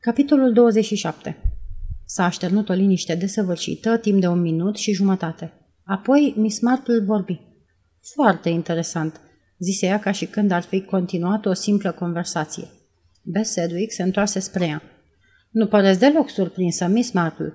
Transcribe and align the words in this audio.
Capitolul 0.00 0.52
27 0.52 1.36
S-a 2.04 2.24
așternut 2.24 2.68
o 2.68 2.72
liniște 2.72 3.14
desăvârșită 3.14 3.96
timp 3.96 4.20
de 4.20 4.26
un 4.26 4.40
minut 4.40 4.76
și 4.76 4.92
jumătate. 4.92 5.52
Apoi 5.84 6.34
Miss 6.36 6.60
Marple 6.60 6.98
vorbi. 6.98 7.40
Foarte 8.14 8.48
interesant, 8.48 9.20
zise 9.58 9.86
ea 9.86 9.98
ca 9.98 10.10
și 10.10 10.26
când 10.26 10.50
ar 10.50 10.62
fi 10.62 10.80
continuat 10.80 11.46
o 11.46 11.52
simplă 11.52 11.92
conversație. 11.92 12.68
Bess 13.22 13.52
Sedwick 13.52 13.92
se 13.92 14.02
întoarse 14.02 14.38
spre 14.38 14.66
ea. 14.66 14.82
Nu 15.50 15.66
păreți 15.66 15.98
deloc 15.98 16.30
surprinsă, 16.30 16.86
Miss 16.86 17.10
Marple. 17.10 17.54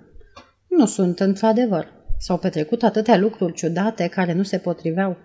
Nu 0.67 0.85
sunt, 0.85 1.19
într-adevăr. 1.19 1.87
S-au 2.19 2.37
petrecut 2.37 2.83
atâtea 2.83 3.17
lucruri 3.17 3.53
ciudate 3.53 4.07
care 4.07 4.33
nu 4.33 4.43
se 4.43 4.57
potriveau. 4.57 5.17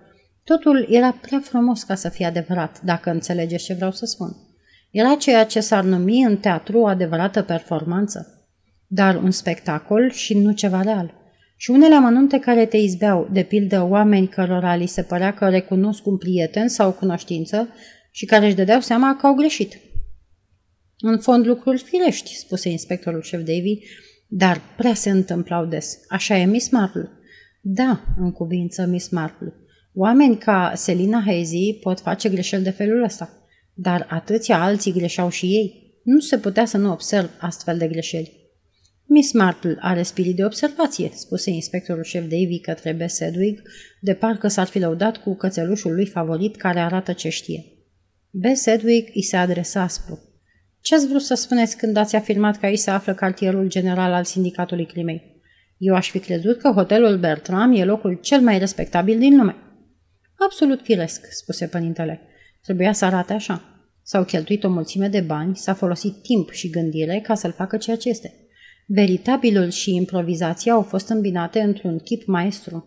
Totul 0.45 0.87
era 0.91 1.13
prea 1.13 1.41
frumos 1.41 1.83
ca 1.83 1.95
să 1.95 2.09
fie 2.09 2.27
adevărat, 2.27 2.81
dacă 2.83 3.11
înțelegeți 3.11 3.65
ce 3.65 3.75
vreau 3.75 3.93
să 3.93 4.07
spun. 4.07 4.50
Era 4.91 5.15
ceea 5.15 5.45
ce 5.45 5.61
s-ar 5.61 5.85
numi 5.85 6.23
în 6.23 6.37
teatru 6.37 6.79
o 6.79 6.87
adevărată 6.87 7.43
performanță, 7.43 8.49
dar 8.87 9.17
un 9.23 9.31
spectacol 9.31 10.11
și 10.11 10.35
nu 10.35 10.53
ceva 10.53 10.83
real. 10.83 11.15
Și 11.57 11.71
unele 11.71 11.95
amănunte 11.95 12.39
care 12.39 12.67
te 12.67 12.77
izbeau, 12.77 13.29
de 13.33 13.43
pildă 13.43 13.83
oameni 13.83 14.29
cărora 14.29 14.75
li 14.75 14.87
se 14.87 15.03
părea 15.03 15.35
că 15.35 15.49
recunosc 15.49 16.07
un 16.07 16.17
prieten 16.17 16.69
sau 16.69 16.89
o 16.89 16.93
cunoștință 16.93 17.69
și 18.11 18.25
care 18.25 18.47
își 18.47 18.55
dădeau 18.55 18.81
seama 18.81 19.17
că 19.17 19.27
au 19.27 19.35
greșit. 19.35 19.81
În 20.99 21.19
fond 21.19 21.47
lucruri 21.47 21.83
firești, 21.83 22.37
spuse 22.37 22.69
inspectorul 22.69 23.23
șef 23.23 23.41
Davy, 23.41 23.79
dar 24.29 24.61
prea 24.77 24.95
se 24.95 25.11
întâmplau 25.11 25.65
des. 25.65 25.99
Așa 26.09 26.37
e 26.37 26.45
Miss 26.45 26.71
Marple. 26.71 27.11
Da, 27.61 28.05
în 28.17 28.33
cuvință 28.33 28.87
Miss 28.87 29.09
Marple. 29.09 29.55
Oameni 29.95 30.37
ca 30.37 30.73
Selina 30.75 31.23
Hazy 31.27 31.73
pot 31.73 32.01
face 32.01 32.29
greșeli 32.29 32.63
de 32.63 32.71
felul 32.71 33.03
ăsta. 33.03 33.40
Dar 33.83 34.07
atâția 34.11 34.63
alții 34.63 34.93
greșeau 34.93 35.29
și 35.29 35.47
ei. 35.47 35.95
Nu 36.05 36.19
se 36.19 36.39
putea 36.39 36.65
să 36.65 36.77
nu 36.77 36.93
observ 36.93 37.31
astfel 37.39 37.79
de 37.79 37.89
greșeli. 37.89 38.39
Miss 39.07 39.33
Marple 39.33 39.77
are 39.81 40.03
spirit 40.03 40.37
de 40.37 40.45
observație, 40.45 41.11
spuse 41.15 41.51
inspectorul 41.51 42.03
șef 42.03 42.23
Davy 42.23 42.61
către 42.61 42.93
Bess 42.93 43.17
Sedwig, 43.17 43.63
de 44.01 44.15
parcă 44.15 44.49
s-ar 44.49 44.67
fi 44.67 44.79
lăudat 44.79 45.17
cu 45.17 45.35
cățelușul 45.35 45.95
lui 45.95 46.07
favorit 46.07 46.57
care 46.57 46.81
arată 46.81 47.13
ce 47.13 47.29
știe. 47.29 47.65
Bess 48.31 48.63
Sedwig 48.63 49.09
îi 49.15 49.23
se 49.23 49.37
adresa 49.37 49.83
aspru. 49.83 50.19
Ce 50.81 50.95
ați 50.95 51.07
vrut 51.07 51.23
să 51.23 51.35
spuneți 51.35 51.77
când 51.77 51.97
ați 51.97 52.17
afirmat 52.17 52.59
că 52.59 52.67
aici 52.67 52.79
se 52.79 52.91
află 52.91 53.15
cartierul 53.15 53.69
general 53.69 54.13
al 54.13 54.25
sindicatului 54.25 54.87
crimei? 54.87 55.43
Eu 55.79 55.95
aș 55.95 56.11
fi 56.11 56.19
crezut 56.19 56.59
că 56.59 56.71
hotelul 56.71 57.19
Bertram 57.19 57.73
e 57.73 57.85
locul 57.85 58.19
cel 58.23 58.41
mai 58.41 58.59
respectabil 58.59 59.19
din 59.19 59.37
lume. 59.37 59.57
Absolut 60.35 60.81
firesc, 60.83 61.27
spuse 61.31 61.67
părintele. 61.67 62.25
Trebuia 62.63 62.93
să 62.93 63.05
arate 63.05 63.33
așa. 63.33 63.63
S-au 64.03 64.25
cheltuit 64.25 64.65
o 64.65 64.69
mulțime 64.69 65.09
de 65.09 65.21
bani, 65.21 65.57
s-a 65.57 65.75
folosit 65.75 66.23
timp 66.23 66.51
și 66.51 66.71
gândire 66.71 67.21
ca 67.21 67.35
să-l 67.35 67.53
facă 67.53 67.77
ceea 67.77 67.97
ce 67.97 68.09
este. 68.09 68.35
Veritabilul 68.87 69.69
și 69.69 69.95
improvizația 69.95 70.73
au 70.73 70.83
fost 70.83 71.09
îmbinate 71.09 71.61
într-un 71.61 71.99
chip 71.99 72.27
maestru. 72.27 72.85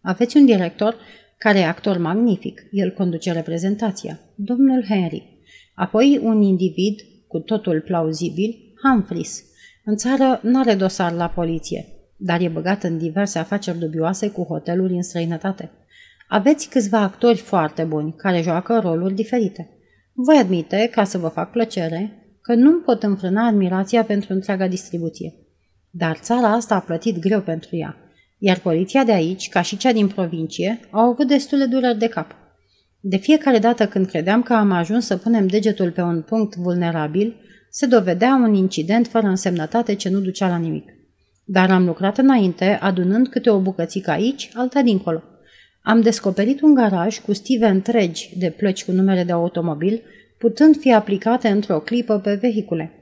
Aveți 0.00 0.36
un 0.36 0.44
director 0.44 0.96
care 1.38 1.58
e 1.58 1.66
actor 1.66 1.98
magnific. 1.98 2.62
El 2.70 2.90
conduce 2.90 3.32
reprezentația. 3.32 4.20
Domnul 4.34 4.84
Henry. 4.88 5.38
Apoi 5.74 6.20
un 6.22 6.42
individ 6.42 7.00
cu 7.26 7.38
totul 7.38 7.80
plauzibil, 7.80 8.74
Humphreys. 8.82 9.44
În 9.84 9.96
țară 9.96 10.40
n-are 10.42 10.74
dosar 10.74 11.12
la 11.12 11.28
poliție, 11.28 11.86
dar 12.16 12.40
e 12.40 12.48
băgat 12.48 12.82
în 12.82 12.98
diverse 12.98 13.38
afaceri 13.38 13.78
dubioase 13.78 14.30
cu 14.30 14.42
hoteluri 14.42 14.92
în 14.92 15.02
străinătate. 15.02 15.70
Aveți 16.30 16.68
câțiva 16.68 16.98
actori 16.98 17.38
foarte 17.38 17.84
buni 17.84 18.14
care 18.16 18.40
joacă 18.40 18.78
roluri 18.82 19.14
diferite. 19.14 19.70
Voi 20.12 20.36
admite, 20.36 20.88
ca 20.92 21.04
să 21.04 21.18
vă 21.18 21.28
fac 21.28 21.50
plăcere, 21.50 22.28
că 22.42 22.54
nu 22.54 22.80
pot 22.80 23.02
înfrâna 23.02 23.46
admirația 23.46 24.04
pentru 24.04 24.32
întreaga 24.32 24.66
distribuție. 24.66 25.34
Dar 25.90 26.16
țara 26.16 26.52
asta 26.52 26.74
a 26.74 26.80
plătit 26.80 27.18
greu 27.18 27.40
pentru 27.40 27.76
ea, 27.76 27.96
iar 28.38 28.58
poliția 28.58 29.04
de 29.04 29.12
aici, 29.12 29.48
ca 29.48 29.62
și 29.62 29.76
cea 29.76 29.92
din 29.92 30.08
provincie, 30.08 30.80
au 30.90 31.10
avut 31.10 31.26
destule 31.26 31.64
dureri 31.64 31.98
de 31.98 32.08
cap. 32.08 32.34
De 33.00 33.16
fiecare 33.16 33.58
dată 33.58 33.86
când 33.86 34.06
credeam 34.06 34.42
că 34.42 34.52
am 34.52 34.70
ajuns 34.70 35.06
să 35.06 35.16
punem 35.16 35.46
degetul 35.46 35.90
pe 35.90 36.00
un 36.00 36.22
punct 36.22 36.56
vulnerabil, 36.56 37.36
se 37.70 37.86
dovedea 37.86 38.34
un 38.34 38.54
incident 38.54 39.06
fără 39.06 39.26
însemnătate 39.26 39.94
ce 39.94 40.08
nu 40.08 40.20
ducea 40.20 40.48
la 40.48 40.56
nimic. 40.56 40.90
Dar 41.44 41.70
am 41.70 41.84
lucrat 41.84 42.18
înainte, 42.18 42.78
adunând 42.80 43.28
câte 43.28 43.50
o 43.50 43.60
bucățică 43.60 44.10
aici, 44.10 44.50
alta 44.54 44.82
dincolo. 44.82 45.22
Am 45.88 46.00
descoperit 46.00 46.60
un 46.60 46.74
garaj 46.74 47.18
cu 47.18 47.32
stive 47.32 47.66
întregi 47.66 48.30
de 48.38 48.50
plăci 48.50 48.84
cu 48.84 48.92
numere 48.92 49.24
de 49.24 49.32
automobil, 49.32 50.02
putând 50.38 50.76
fi 50.76 50.92
aplicate 50.92 51.48
într-o 51.48 51.80
clipă 51.80 52.18
pe 52.18 52.34
vehicule. 52.34 52.92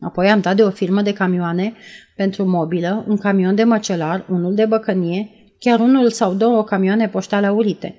Apoi 0.00 0.28
am 0.28 0.40
dat 0.40 0.56
de 0.56 0.62
o 0.62 0.70
firmă 0.70 1.02
de 1.02 1.12
camioane 1.12 1.72
pentru 2.16 2.48
mobilă, 2.48 3.04
un 3.08 3.16
camion 3.16 3.54
de 3.54 3.64
măcelar, 3.64 4.26
unul 4.30 4.54
de 4.54 4.64
băcănie, 4.64 5.30
chiar 5.58 5.80
unul 5.80 6.10
sau 6.10 6.34
două 6.34 6.64
camioane 6.64 7.08
poștale 7.08 7.48
urite, 7.48 7.94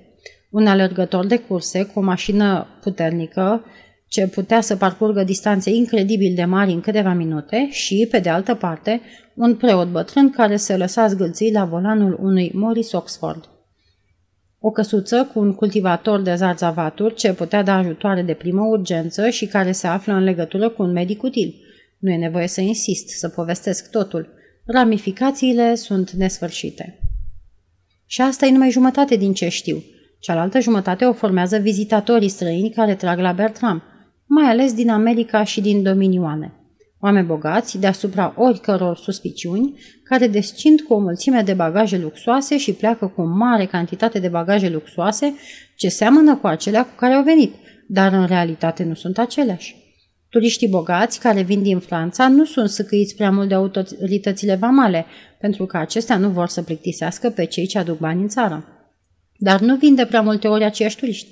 un 0.50 0.66
alergător 0.66 1.26
de 1.26 1.38
curse 1.38 1.84
cu 1.84 1.98
o 1.98 2.02
mașină 2.02 2.66
puternică 2.82 3.64
ce 4.08 4.26
putea 4.26 4.60
să 4.60 4.76
parcurgă 4.76 5.24
distanțe 5.24 5.70
incredibil 5.70 6.34
de 6.34 6.44
mari 6.44 6.72
în 6.72 6.80
câteva 6.80 7.12
minute 7.12 7.68
și, 7.70 8.08
pe 8.10 8.18
de 8.18 8.28
altă 8.28 8.54
parte, 8.54 9.00
un 9.34 9.56
preot 9.56 9.88
bătrân 9.88 10.30
care 10.30 10.56
se 10.56 10.76
lăsa 10.76 11.06
zgâlții 11.06 11.52
la 11.52 11.64
volanul 11.64 12.18
unui 12.20 12.50
Morris 12.54 12.92
Oxford. 12.92 13.48
O 14.62 14.70
căsuță 14.70 15.30
cu 15.32 15.38
un 15.38 15.54
cultivator 15.54 16.20
de 16.20 16.34
zarzavaturi 16.34 17.14
ce 17.14 17.32
putea 17.32 17.62
da 17.62 17.74
ajutoare 17.74 18.22
de 18.22 18.32
primă 18.32 18.64
urgență 18.64 19.28
și 19.28 19.46
care 19.46 19.72
se 19.72 19.86
află 19.86 20.12
în 20.12 20.22
legătură 20.22 20.68
cu 20.68 20.82
un 20.82 20.92
medic 20.92 21.22
util. 21.22 21.54
Nu 21.98 22.10
e 22.10 22.16
nevoie 22.16 22.46
să 22.46 22.60
insist, 22.60 23.08
să 23.08 23.28
povestesc 23.28 23.90
totul. 23.90 24.28
Ramificațiile 24.64 25.74
sunt 25.74 26.10
nesfârșite. 26.10 26.98
Și 28.06 28.20
asta 28.20 28.46
e 28.46 28.50
numai 28.50 28.70
jumătate 28.70 29.16
din 29.16 29.32
ce 29.32 29.48
știu. 29.48 29.82
Cealaltă 30.18 30.60
jumătate 30.60 31.04
o 31.04 31.12
formează 31.12 31.58
vizitatorii 31.58 32.28
străini 32.28 32.70
care 32.70 32.94
trag 32.94 33.18
la 33.18 33.32
Bertram, 33.32 33.82
mai 34.26 34.50
ales 34.50 34.74
din 34.74 34.90
America 34.90 35.44
și 35.44 35.60
din 35.60 35.82
dominioane 35.82 36.59
oameni 37.00 37.26
bogați, 37.26 37.78
deasupra 37.78 38.34
oricăror 38.36 38.96
suspiciuni, 38.96 39.78
care 40.04 40.26
descind 40.26 40.80
cu 40.80 40.92
o 40.92 40.98
mulțime 40.98 41.42
de 41.42 41.52
bagaje 41.52 41.98
luxoase 41.98 42.58
și 42.58 42.72
pleacă 42.72 43.06
cu 43.06 43.20
o 43.20 43.24
mare 43.24 43.66
cantitate 43.66 44.18
de 44.18 44.28
bagaje 44.28 44.68
luxoase 44.68 45.34
ce 45.76 45.88
seamănă 45.88 46.36
cu 46.36 46.46
acelea 46.46 46.84
cu 46.84 46.94
care 46.96 47.12
au 47.12 47.22
venit, 47.22 47.54
dar 47.88 48.12
în 48.12 48.26
realitate 48.26 48.84
nu 48.84 48.94
sunt 48.94 49.18
aceleași. 49.18 49.76
Turiștii 50.28 50.68
bogați 50.68 51.20
care 51.20 51.42
vin 51.42 51.62
din 51.62 51.78
Franța 51.78 52.28
nu 52.28 52.44
sunt 52.44 52.68
săcăiți 52.68 53.14
prea 53.14 53.30
mult 53.30 53.48
de 53.48 53.54
autoritățile 53.54 54.54
vamale, 54.54 55.06
pentru 55.40 55.66
că 55.66 55.76
acestea 55.76 56.16
nu 56.16 56.28
vor 56.28 56.48
să 56.48 56.62
plictisească 56.62 57.30
pe 57.30 57.44
cei 57.44 57.66
ce 57.66 57.78
aduc 57.78 57.98
bani 57.98 58.20
în 58.20 58.28
țară. 58.28 58.64
Dar 59.36 59.60
nu 59.60 59.76
vin 59.76 59.94
de 59.94 60.06
prea 60.06 60.20
multe 60.20 60.48
ori 60.48 60.64
aceiași 60.64 60.96
turiști. 60.96 61.28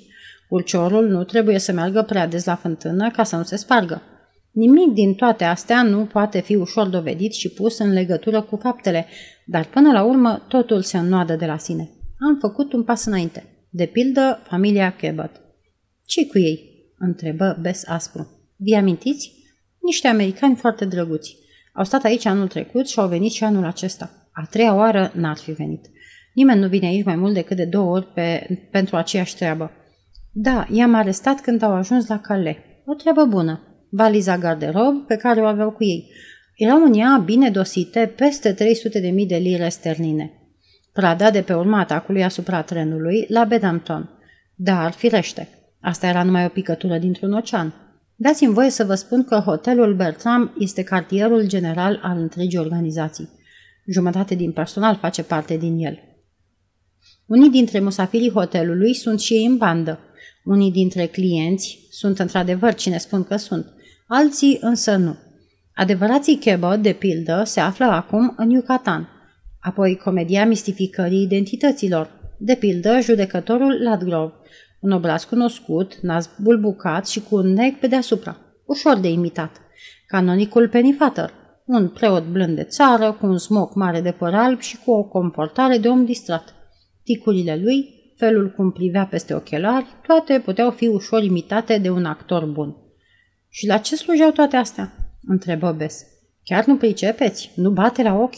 Ulciorul 0.49 1.09
nu 1.09 1.23
trebuie 1.23 1.59
să 1.59 1.71
meargă 1.71 2.01
prea 2.01 2.27
des 2.27 2.45
la 2.45 2.55
fântână 2.55 3.11
ca 3.11 3.23
să 3.23 3.35
nu 3.35 3.43
se 3.43 3.55
spargă. 3.55 4.01
Nimic 4.51 4.93
din 4.93 5.13
toate 5.13 5.43
astea 5.43 5.83
nu 5.83 6.05
poate 6.05 6.39
fi 6.39 6.55
ușor 6.55 6.87
dovedit 6.87 7.33
și 7.33 7.49
pus 7.49 7.77
în 7.79 7.93
legătură 7.93 8.41
cu 8.41 8.55
faptele, 8.55 9.05
dar 9.45 9.65
până 9.65 9.91
la 9.91 10.03
urmă 10.03 10.45
totul 10.47 10.81
se 10.81 10.97
înnoadă 10.97 11.35
de 11.35 11.45
la 11.45 11.57
sine. 11.57 11.89
Am 12.19 12.37
făcut 12.39 12.73
un 12.73 12.83
pas 12.83 13.05
înainte. 13.05 13.43
De 13.69 13.85
pildă, 13.85 14.39
familia 14.43 14.95
Cabot. 14.95 15.31
ce 16.05 16.27
cu 16.27 16.37
ei?" 16.37 16.69
întrebă 16.97 17.57
Bess 17.61 17.87
aspru. 17.87 18.27
Vi 18.55 18.75
amintiți? 18.75 19.33
Niște 19.81 20.07
americani 20.07 20.55
foarte 20.55 20.85
drăguți. 20.85 21.37
Au 21.73 21.83
stat 21.83 22.03
aici 22.03 22.25
anul 22.25 22.47
trecut 22.47 22.87
și 22.87 22.99
au 22.99 23.07
venit 23.07 23.31
și 23.31 23.43
anul 23.43 23.65
acesta. 23.65 24.29
A 24.31 24.47
treia 24.49 24.75
oară 24.75 25.11
n-ar 25.15 25.37
fi 25.37 25.51
venit. 25.51 25.85
Nimeni 26.33 26.59
nu 26.59 26.67
vine 26.67 26.87
aici 26.87 27.05
mai 27.05 27.15
mult 27.15 27.33
decât 27.33 27.57
de 27.57 27.65
două 27.65 27.91
ori 27.91 28.05
pe, 28.05 28.47
pentru 28.71 28.95
aceeași 28.95 29.35
treabă. 29.35 29.71
Da, 30.31 30.67
i-am 30.71 30.93
arestat 30.93 31.41
când 31.41 31.61
au 31.61 31.71
ajuns 31.71 32.07
la 32.07 32.19
Calais. 32.19 32.57
O 32.85 32.93
treabă 32.93 33.25
bună 33.25 33.68
valiza 33.89 34.37
garderob 34.37 35.05
pe 35.07 35.15
care 35.15 35.41
o 35.41 35.45
aveau 35.45 35.71
cu 35.71 35.83
ei. 35.83 36.11
Erau 36.55 36.83
în 36.83 36.93
ea 36.93 37.21
bine 37.25 37.49
dosite 37.49 38.13
peste 38.15 38.53
300.000 38.53 39.27
de 39.27 39.35
lire 39.35 39.69
sterline. 39.69 40.33
Prada 40.93 41.31
de 41.31 41.41
pe 41.41 41.53
urma 41.53 41.79
atacului 41.79 42.23
asupra 42.23 42.61
trenului 42.61 43.25
la 43.29 43.43
Bedampton. 43.43 44.09
Dar, 44.55 44.91
firește, 44.91 45.47
asta 45.79 46.07
era 46.07 46.23
numai 46.23 46.45
o 46.45 46.49
picătură 46.49 46.97
dintr-un 46.97 47.33
ocean. 47.33 47.73
Dați-mi 48.15 48.53
voie 48.53 48.69
să 48.69 48.83
vă 48.83 48.95
spun 48.95 49.23
că 49.23 49.35
hotelul 49.35 49.95
Bertram 49.95 50.55
este 50.59 50.83
cartierul 50.83 51.47
general 51.47 51.99
al 52.03 52.17
întregii 52.17 52.59
organizații. 52.59 53.29
Jumătate 53.85 54.35
din 54.35 54.51
personal 54.51 54.95
face 54.95 55.23
parte 55.23 55.57
din 55.57 55.77
el. 55.77 55.99
Unii 57.25 57.49
dintre 57.49 57.79
musafirii 57.79 58.31
hotelului 58.31 58.93
sunt 58.93 59.19
și 59.19 59.33
ei 59.33 59.45
în 59.45 59.57
bandă. 59.57 59.99
Unii 60.43 60.71
dintre 60.71 61.05
clienți 61.05 61.87
sunt 61.89 62.19
într-adevăr 62.19 62.73
cine 62.73 62.97
spun 62.97 63.23
că 63.23 63.35
sunt 63.35 63.73
alții 64.11 64.57
însă 64.61 64.95
nu. 64.95 65.15
Adevărații 65.73 66.37
Chebă, 66.37 66.75
de 66.75 66.91
pildă, 66.91 67.41
se 67.45 67.59
află 67.59 67.85
acum 67.85 68.33
în 68.37 68.49
Yucatan. 68.49 69.09
Apoi 69.59 69.95
comedia 70.03 70.45
mistificării 70.45 71.21
identităților, 71.21 72.09
de 72.37 72.55
pildă 72.55 72.99
judecătorul 73.01 73.81
Ladgrove, 73.83 74.33
un 74.79 74.91
obraz 74.91 75.23
cunoscut, 75.23 75.97
nas 76.01 76.29
bulbucat 76.41 77.07
și 77.07 77.21
cu 77.21 77.35
un 77.35 77.53
nec 77.53 77.79
pe 77.79 77.87
deasupra. 77.87 78.37
ușor 78.65 78.99
de 78.99 79.07
imitat. 79.07 79.61
Canonicul 80.07 80.69
Pennyfather, 80.69 81.33
un 81.65 81.89
preot 81.89 82.25
blând 82.25 82.55
de 82.55 82.63
țară, 82.63 83.17
cu 83.19 83.25
un 83.25 83.37
smoc 83.37 83.75
mare 83.75 84.01
de 84.01 84.11
păr 84.11 84.33
alb 84.33 84.59
și 84.59 84.77
cu 84.77 84.91
o 84.91 85.03
comportare 85.03 85.77
de 85.77 85.87
om 85.87 86.05
distrat. 86.05 86.53
Ticurile 87.03 87.59
lui, 87.63 88.13
felul 88.17 88.53
cum 88.55 88.71
privea 88.71 89.05
peste 89.05 89.33
ochelari, 89.33 89.85
toate 90.07 90.41
puteau 90.45 90.71
fi 90.71 90.87
ușor 90.87 91.23
imitate 91.23 91.77
de 91.77 91.89
un 91.89 92.05
actor 92.05 92.45
bun. 92.45 92.75
Și 93.49 93.67
la 93.67 93.77
ce 93.77 93.95
slujeau 93.95 94.31
toate 94.31 94.55
astea? 94.55 94.91
întrebă 95.27 95.71
Bes. 95.71 96.05
Chiar 96.43 96.65
nu 96.65 96.77
pricepeți? 96.77 97.51
Nu 97.55 97.69
bate 97.69 98.03
la 98.03 98.13
ochi? 98.13 98.35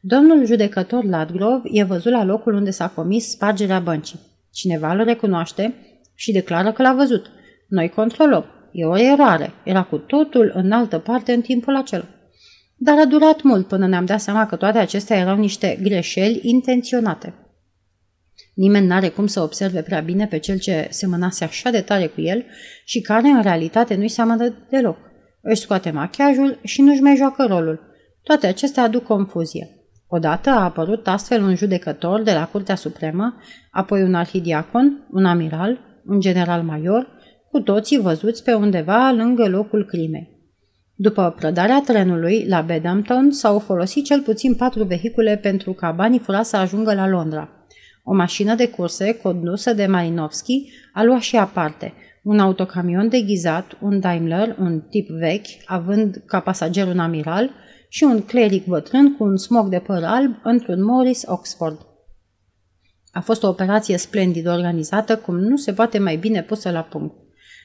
Domnul 0.00 0.44
judecător 0.44 1.04
Ladgrove 1.04 1.68
e 1.72 1.82
văzut 1.82 2.12
la 2.12 2.24
locul 2.24 2.54
unde 2.54 2.70
s-a 2.70 2.88
comis 2.88 3.30
spargerea 3.30 3.78
băncii. 3.78 4.20
Cineva 4.52 4.92
îl 4.92 5.04
recunoaște 5.04 5.74
și 6.14 6.32
declară 6.32 6.72
că 6.72 6.82
l-a 6.82 6.94
văzut. 6.94 7.30
Noi 7.68 7.88
controlăm. 7.88 8.44
E 8.72 8.84
o 8.84 8.98
eroare. 8.98 9.52
Era 9.64 9.82
cu 9.82 9.96
totul 9.96 10.52
în 10.54 10.72
altă 10.72 10.98
parte 10.98 11.32
în 11.32 11.40
timpul 11.40 11.76
acela. 11.76 12.04
Dar 12.76 12.98
a 12.98 13.04
durat 13.04 13.42
mult 13.42 13.68
până 13.68 13.86
ne-am 13.86 14.04
dat 14.04 14.20
seama 14.20 14.46
că 14.46 14.56
toate 14.56 14.78
acestea 14.78 15.16
erau 15.16 15.36
niște 15.36 15.78
greșeli 15.82 16.40
intenționate. 16.42 17.34
Nimeni 18.54 18.86
n-are 18.86 19.08
cum 19.08 19.26
să 19.26 19.40
observe 19.40 19.82
prea 19.82 20.00
bine 20.00 20.26
pe 20.26 20.38
cel 20.38 20.58
ce 20.58 20.86
semănase 20.90 21.44
așa 21.44 21.70
de 21.70 21.80
tare 21.80 22.06
cu 22.06 22.20
el 22.20 22.44
și 22.84 23.00
care 23.00 23.28
în 23.28 23.42
realitate 23.42 23.94
nu-i 23.94 24.08
seamănă 24.08 24.66
deloc. 24.70 24.98
Își 25.40 25.60
scoate 25.60 25.90
machiajul 25.90 26.58
și 26.62 26.82
nu-și 26.82 27.02
mai 27.02 27.16
joacă 27.16 27.46
rolul. 27.48 27.80
Toate 28.22 28.46
acestea 28.46 28.82
aduc 28.82 29.04
confuzie. 29.04 29.76
Odată 30.06 30.50
a 30.50 30.64
apărut 30.64 31.06
astfel 31.06 31.42
un 31.42 31.54
judecător 31.54 32.22
de 32.22 32.32
la 32.32 32.46
Curtea 32.46 32.74
Supremă, 32.74 33.36
apoi 33.70 34.02
un 34.02 34.14
arhidiacon, 34.14 35.06
un 35.10 35.24
amiral, 35.24 35.78
un 36.06 36.20
general 36.20 36.62
major, 36.62 37.08
cu 37.50 37.60
toții 37.60 37.98
văzuți 37.98 38.44
pe 38.44 38.52
undeva 38.52 39.10
lângă 39.10 39.48
locul 39.48 39.84
crimei. 39.84 40.30
După 40.94 41.34
prădarea 41.38 41.82
trenului 41.86 42.46
la 42.48 42.60
Bedhampton, 42.60 43.30
s-au 43.30 43.58
folosit 43.58 44.04
cel 44.04 44.20
puțin 44.20 44.54
patru 44.54 44.84
vehicule 44.84 45.36
pentru 45.36 45.72
ca 45.72 45.90
banii 45.90 46.18
furați 46.18 46.48
să 46.48 46.56
ajungă 46.56 46.94
la 46.94 47.08
Londra. 47.08 47.61
O 48.02 48.14
mașină 48.14 48.54
de 48.54 48.68
curse 48.68 49.12
condusă 49.12 49.72
de 49.72 49.86
Marinovski 49.86 50.72
a 50.92 51.02
luat 51.02 51.20
și 51.20 51.36
aparte, 51.36 51.92
un 52.22 52.38
autocamion 52.38 53.08
deghizat, 53.08 53.78
un 53.80 54.00
Daimler, 54.00 54.56
un 54.58 54.80
tip 54.80 55.08
vechi, 55.08 55.46
având 55.64 56.22
ca 56.26 56.40
pasager 56.40 56.86
un 56.86 56.98
amiral, 56.98 57.50
și 57.88 58.04
un 58.04 58.22
cleric 58.22 58.66
bătrân 58.66 59.16
cu 59.16 59.24
un 59.24 59.36
smog 59.36 59.68
de 59.68 59.78
păr 59.78 60.04
alb 60.04 60.34
într-un 60.42 60.84
Morris 60.84 61.22
Oxford. 61.26 61.86
A 63.10 63.20
fost 63.20 63.42
o 63.42 63.48
operație 63.48 63.96
splendid 63.96 64.46
organizată, 64.46 65.16
cum 65.16 65.38
nu 65.38 65.56
se 65.56 65.72
poate 65.72 65.98
mai 65.98 66.16
bine 66.16 66.42
pusă 66.42 66.70
la 66.70 66.80
punct. 66.80 67.14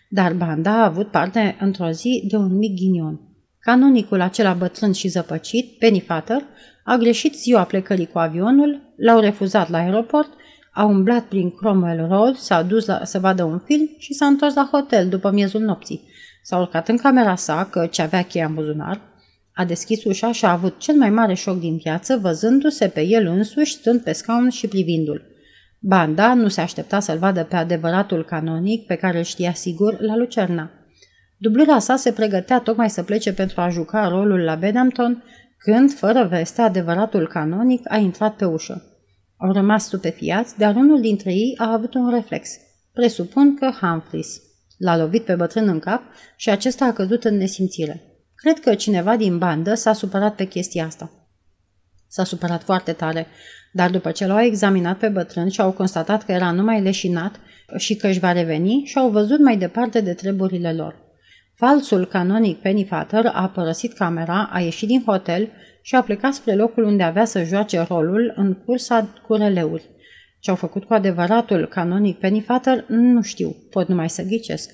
Dar 0.10 0.34
banda 0.34 0.72
a 0.72 0.86
avut 0.86 1.12
parte 1.12 1.58
într-o 1.60 1.90
zi 1.90 2.24
de 2.28 2.36
un 2.36 2.58
mic 2.58 2.76
ghinion. 2.76 3.22
Canonicul 3.60 4.22
acela 4.22 4.54
bătrân 4.54 4.92
și 4.92 5.08
zăpăcit, 5.08 5.78
Penny 5.78 6.00
Fatter, 6.00 6.44
a 6.90 6.98
greșit 6.98 7.36
ziua 7.36 7.64
plecării 7.64 8.08
cu 8.08 8.20
avionul, 8.20 8.94
l-au 8.96 9.20
refuzat 9.20 9.70
la 9.70 9.78
aeroport, 9.78 10.30
a 10.72 10.84
umblat 10.84 11.24
prin 11.24 11.52
Cromwell 11.52 12.08
Road, 12.10 12.36
s-a 12.36 12.62
dus 12.62 12.86
la, 12.86 13.04
să 13.04 13.20
vadă 13.20 13.44
un 13.44 13.60
film 13.60 13.90
și 13.98 14.14
s-a 14.14 14.26
întors 14.26 14.54
la 14.54 14.70
hotel 14.72 15.10
după 15.10 15.32
miezul 15.32 15.62
nopții. 15.62 16.02
S-a 16.44 16.58
urcat 16.58 16.88
în 16.88 16.98
camera 16.98 17.36
sa, 17.36 17.68
că 17.72 17.86
ce 17.86 18.02
avea 18.02 18.22
cheia 18.22 18.46
în 18.46 18.54
buzunar, 18.54 19.02
a 19.54 19.66
deschis 19.66 20.04
ușa 20.04 20.32
și 20.32 20.46
a 20.46 20.52
avut 20.52 20.80
cel 20.80 20.96
mai 20.96 21.10
mare 21.10 21.34
șoc 21.34 21.60
din 21.60 21.78
viață, 21.78 22.18
văzându-se 22.18 22.88
pe 22.88 23.02
el 23.02 23.26
însuși 23.26 23.74
stând 23.74 24.02
pe 24.02 24.12
scaun 24.12 24.50
și 24.50 24.68
privindu-l. 24.68 25.22
Banda 25.80 26.34
nu 26.34 26.48
se 26.48 26.62
aștepta 26.62 27.00
să-l 27.00 27.18
vadă 27.18 27.44
pe 27.44 27.56
adevăratul 27.56 28.26
canonic 28.26 28.86
pe 28.86 28.96
care 28.96 29.18
îl 29.18 29.24
știa 29.24 29.54
sigur 29.54 30.02
la 30.02 30.16
Lucerna. 30.16 30.72
Dublura 31.38 31.80
sa 31.80 31.96
se 31.96 32.12
pregătea 32.12 32.60
tocmai 32.60 32.90
să 32.90 33.04
plece 33.04 33.34
pentru 33.34 33.62
a 33.62 33.70
juca 33.70 34.08
rolul 34.08 34.40
la 34.40 34.56
Bedhampton, 34.56 35.24
când, 35.58 35.94
fără 35.94 36.24
veste, 36.24 36.62
adevăratul 36.62 37.28
canonic 37.28 37.92
a 37.92 37.98
intrat 37.98 38.36
pe 38.36 38.46
ușă. 38.46 38.98
Au 39.38 39.52
rămas 39.52 39.86
stupefiați, 39.86 40.58
dar 40.58 40.76
unul 40.76 41.02
dintre 41.02 41.34
ei 41.34 41.56
a 41.58 41.72
avut 41.72 41.94
un 41.94 42.10
reflex. 42.10 42.50
Presupun 42.94 43.56
că 43.56 43.70
Humphreys. 43.82 44.42
L-a 44.78 44.98
lovit 44.98 45.24
pe 45.24 45.36
bătrân 45.36 45.68
în 45.68 45.80
cap 45.80 46.02
și 46.36 46.50
acesta 46.50 46.86
a 46.86 46.94
căzut 46.94 47.24
în 47.24 47.38
nesimțire. 47.38 48.02
Cred 48.36 48.60
că 48.60 48.76
cineva 48.76 49.16
din 49.16 49.38
bandă 49.38 49.74
s-a 49.74 49.94
supărat 49.94 50.36
pe 50.36 50.46
chestia 50.46 50.86
asta. 50.86 51.12
S-a 52.08 52.24
supărat 52.24 52.64
foarte 52.64 52.92
tare, 52.92 53.28
dar 53.72 53.90
după 53.90 54.12
ce 54.12 54.26
l-au 54.26 54.40
examinat 54.40 54.98
pe 54.98 55.08
bătrân 55.08 55.50
și 55.50 55.62
au 55.62 55.72
constatat 55.72 56.24
că 56.24 56.32
era 56.32 56.52
numai 56.52 56.82
leșinat 56.82 57.40
și 57.76 57.96
că 57.96 58.08
își 58.08 58.20
va 58.20 58.32
reveni 58.32 58.84
și 58.86 58.98
au 58.98 59.10
văzut 59.10 59.40
mai 59.40 59.58
departe 59.58 60.02
de 60.02 60.14
treburile 60.14 60.74
lor. 60.74 61.07
Falsul 61.60 62.06
canonic 62.06 62.62
Pennyfather 62.62 63.26
a 63.34 63.48
părăsit 63.48 63.94
camera, 63.94 64.50
a 64.52 64.60
ieșit 64.60 64.88
din 64.88 65.04
hotel 65.06 65.50
și 65.82 65.96
a 65.96 66.02
plecat 66.02 66.34
spre 66.34 66.56
locul 66.56 66.84
unde 66.84 67.04
avea 67.04 67.26
să 67.26 67.44
joace 67.44 67.86
rolul 67.90 68.34
în 68.36 68.54
cursa 68.54 69.08
cu 69.28 69.34
releuri. 69.34 69.90
Ce 70.40 70.50
au 70.50 70.56
făcut 70.56 70.84
cu 70.84 70.94
adevăratul 70.94 71.66
canonic 71.66 72.20
Pennyfather, 72.20 72.86
nu 72.88 73.22
știu, 73.22 73.56
pot 73.70 73.88
numai 73.88 74.10
să 74.10 74.24
ghicesc. 74.24 74.72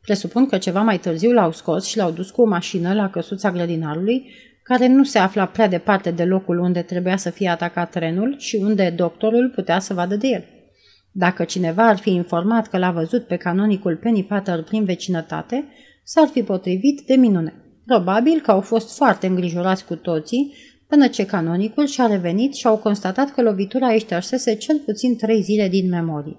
Presupun 0.00 0.46
că 0.46 0.58
ceva 0.58 0.80
mai 0.80 0.98
târziu 0.98 1.32
l-au 1.32 1.52
scos 1.52 1.86
și 1.86 1.96
l-au 1.96 2.10
dus 2.10 2.30
cu 2.30 2.42
o 2.42 2.46
mașină 2.46 2.94
la 2.94 3.10
căsuța 3.10 3.50
grădinarului, 3.50 4.30
care 4.62 4.86
nu 4.86 5.04
se 5.04 5.18
afla 5.18 5.46
prea 5.46 5.68
departe 5.68 6.10
de 6.10 6.24
locul 6.24 6.58
unde 6.58 6.82
trebuia 6.82 7.16
să 7.16 7.30
fie 7.30 7.48
atacat 7.48 7.90
trenul 7.90 8.34
și 8.38 8.56
unde 8.56 8.90
doctorul 8.96 9.52
putea 9.54 9.78
să 9.78 9.94
vadă 9.94 10.16
de 10.16 10.26
el. 10.26 10.44
Dacă 11.12 11.44
cineva 11.44 11.86
ar 11.88 11.96
fi 11.96 12.10
informat 12.10 12.68
că 12.68 12.78
l-a 12.78 12.90
văzut 12.90 13.26
pe 13.26 13.36
canonicul 13.36 13.96
Pennyfather 13.96 14.62
prin 14.62 14.84
vecinătate, 14.84 15.64
s-ar 16.04 16.28
fi 16.28 16.42
potrivit 16.42 17.00
de 17.06 17.14
minune. 17.14 17.54
Probabil 17.86 18.40
că 18.40 18.50
au 18.50 18.60
fost 18.60 18.96
foarte 18.96 19.26
îngrijorați 19.26 19.84
cu 19.84 19.96
toții, 19.96 20.54
până 20.86 21.08
ce 21.08 21.26
canonicul 21.26 21.86
și-a 21.86 22.06
revenit 22.06 22.54
și 22.54 22.66
au 22.66 22.78
constatat 22.78 23.30
că 23.30 23.42
lovitura 23.42 23.88
îi 23.88 23.98
ștersese 23.98 24.54
cel 24.54 24.78
puțin 24.78 25.16
trei 25.16 25.42
zile 25.42 25.68
din 25.68 25.88
memorie. 25.88 26.36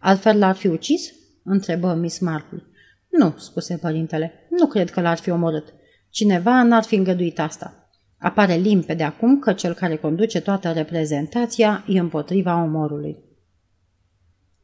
Altfel 0.00 0.38
l-ar 0.38 0.54
fi 0.54 0.66
ucis? 0.66 1.12
întrebă 1.44 1.94
Miss 1.94 2.18
Marple. 2.18 2.62
Nu, 3.08 3.34
spuse 3.38 3.76
părintele, 3.76 4.32
nu 4.50 4.66
cred 4.66 4.90
că 4.90 5.00
l-ar 5.00 5.18
fi 5.18 5.30
omorât. 5.30 5.74
Cineva 6.10 6.62
n-ar 6.62 6.82
fi 6.82 6.94
îngăduit 6.94 7.38
asta. 7.38 7.90
Apare 8.18 8.54
limpede 8.54 9.02
acum 9.02 9.38
că 9.38 9.52
cel 9.52 9.74
care 9.74 9.96
conduce 9.96 10.40
toată 10.40 10.72
reprezentația 10.72 11.84
e 11.88 11.98
împotriva 11.98 12.62
omorului. 12.62 13.16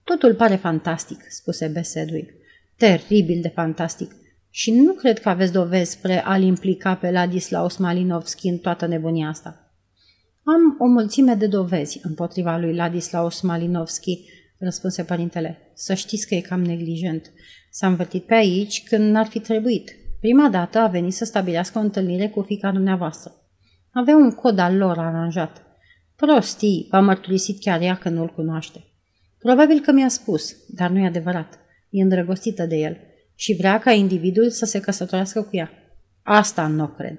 Totul 0.04 0.34
pare 0.34 0.56
fantastic, 0.56 1.24
spuse 1.28 1.66
Besedwick. 1.66 2.30
Teribil 2.82 3.40
de 3.40 3.48
fantastic. 3.48 4.10
Și 4.50 4.70
nu 4.70 4.92
cred 4.92 5.18
că 5.18 5.28
aveți 5.28 5.52
dovezi 5.52 5.90
spre 5.90 6.24
a-l 6.24 6.42
implica 6.42 6.94
pe 6.94 7.10
Ladislaus 7.10 7.76
Malinovski 7.76 8.48
în 8.48 8.58
toată 8.58 8.86
nebunia 8.86 9.28
asta. 9.28 9.74
Am 10.44 10.76
o 10.78 10.86
mulțime 10.86 11.34
de 11.34 11.46
dovezi 11.46 12.00
împotriva 12.02 12.56
lui 12.56 12.74
Ladislaus 12.74 13.40
Malinovski, 13.40 14.18
răspunse 14.58 15.02
părintele. 15.02 15.70
Să 15.74 15.94
știți 15.94 16.26
că 16.26 16.34
e 16.34 16.40
cam 16.40 16.62
neglijent. 16.62 17.32
S-a 17.70 17.86
învârtit 17.86 18.24
pe 18.24 18.34
aici 18.34 18.82
când 18.88 19.10
n-ar 19.10 19.26
fi 19.26 19.38
trebuit. 19.38 19.96
Prima 20.20 20.48
dată 20.48 20.78
a 20.78 20.86
venit 20.86 21.12
să 21.12 21.24
stabilească 21.24 21.78
o 21.78 21.82
întâlnire 21.82 22.28
cu 22.28 22.42
fica 22.42 22.72
dumneavoastră. 22.72 23.32
Avea 23.92 24.16
un 24.16 24.30
cod 24.30 24.58
al 24.58 24.76
lor 24.76 24.98
aranjat. 24.98 25.62
Prostii, 26.16 26.86
v-a 26.90 27.00
mărturisit 27.00 27.60
chiar 27.60 27.80
ea 27.80 27.96
că 27.96 28.08
nu-l 28.08 28.28
cunoaște. 28.28 28.84
Probabil 29.38 29.80
că 29.80 29.92
mi-a 29.92 30.08
spus, 30.08 30.56
dar 30.68 30.90
nu 30.90 30.98
e 30.98 31.06
adevărat. 31.06 31.61
E 31.92 32.02
îndrăgostită 32.02 32.66
de 32.66 32.76
el 32.76 32.96
și 33.34 33.54
vrea 33.54 33.78
ca 33.78 33.92
individul 33.92 34.50
să 34.50 34.64
se 34.64 34.80
căsătorească 34.80 35.42
cu 35.42 35.56
ea. 35.56 35.70
Asta 36.22 36.66
nu 36.66 36.84
o 36.84 36.88
cred. 36.88 37.18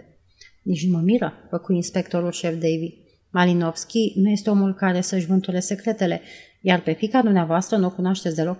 Nici 0.63 0.85
nu 0.85 0.97
mă 0.97 1.03
miră, 1.03 1.33
făcu 1.49 1.73
inspectorul 1.73 2.31
șef 2.31 2.53
Davy. 2.53 2.93
Malinovski 3.29 4.13
nu 4.15 4.29
este 4.29 4.49
omul 4.49 4.73
care 4.73 5.01
să-și 5.01 5.25
vânture 5.25 5.59
secretele, 5.59 6.21
iar 6.61 6.81
pe 6.81 6.91
fica 6.91 7.21
dumneavoastră 7.21 7.77
nu 7.77 7.85
o 7.85 7.91
cunoașteți 7.91 8.35
deloc. 8.35 8.57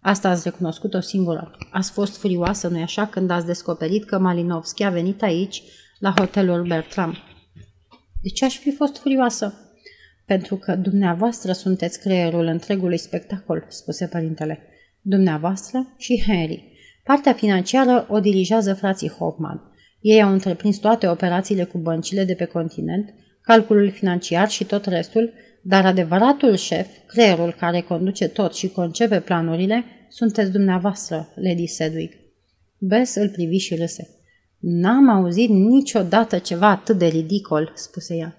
Asta 0.00 0.28
ați 0.28 0.42
recunoscut-o 0.44 1.00
singură. 1.00 1.50
Ați 1.70 1.90
fost 1.90 2.16
furioasă, 2.16 2.68
nu-i 2.68 2.82
așa, 2.82 3.06
când 3.06 3.30
ați 3.30 3.46
descoperit 3.46 4.04
că 4.04 4.18
Malinovski 4.18 4.82
a 4.82 4.90
venit 4.90 5.22
aici, 5.22 5.62
la 5.98 6.14
hotelul 6.16 6.66
Bertram. 6.66 7.16
De 8.22 8.28
ce 8.28 8.44
aș 8.44 8.58
fi 8.58 8.70
fost 8.70 8.96
furioasă? 8.96 9.54
Pentru 10.26 10.56
că 10.56 10.76
dumneavoastră 10.76 11.52
sunteți 11.52 12.00
creierul 12.00 12.46
întregului 12.46 12.98
spectacol, 12.98 13.66
spuse 13.68 14.06
părintele. 14.06 14.58
Dumneavoastră 15.00 15.94
și 15.98 16.22
Henry. 16.26 16.72
Partea 17.04 17.32
financiară 17.32 18.06
o 18.08 18.20
dirigează 18.20 18.74
frații 18.74 19.08
Hoffman. 19.08 19.60
Ei 20.00 20.22
au 20.22 20.32
întreprins 20.32 20.76
toate 20.76 21.06
operațiile 21.06 21.64
cu 21.64 21.78
băncile 21.78 22.24
de 22.24 22.34
pe 22.34 22.44
continent, 22.44 23.14
calculul 23.42 23.90
financiar 23.90 24.48
și 24.48 24.64
tot 24.64 24.84
restul, 24.84 25.32
dar 25.62 25.86
adevăratul 25.86 26.56
șef, 26.56 26.88
creierul 27.06 27.54
care 27.58 27.80
conduce 27.80 28.28
tot 28.28 28.54
și 28.54 28.68
concepe 28.68 29.20
planurile, 29.20 29.84
sunteți 30.08 30.50
dumneavoastră, 30.52 31.28
Lady 31.34 31.66
Sedwick. 31.66 32.14
Bess 32.78 33.14
îl 33.14 33.28
privi 33.28 33.56
și 33.56 33.74
râse. 33.74 34.08
N-am 34.58 35.08
auzit 35.08 35.48
niciodată 35.48 36.38
ceva 36.38 36.68
atât 36.68 36.98
de 36.98 37.06
ridicol, 37.06 37.72
spuse 37.74 38.14
ea. 38.16 38.36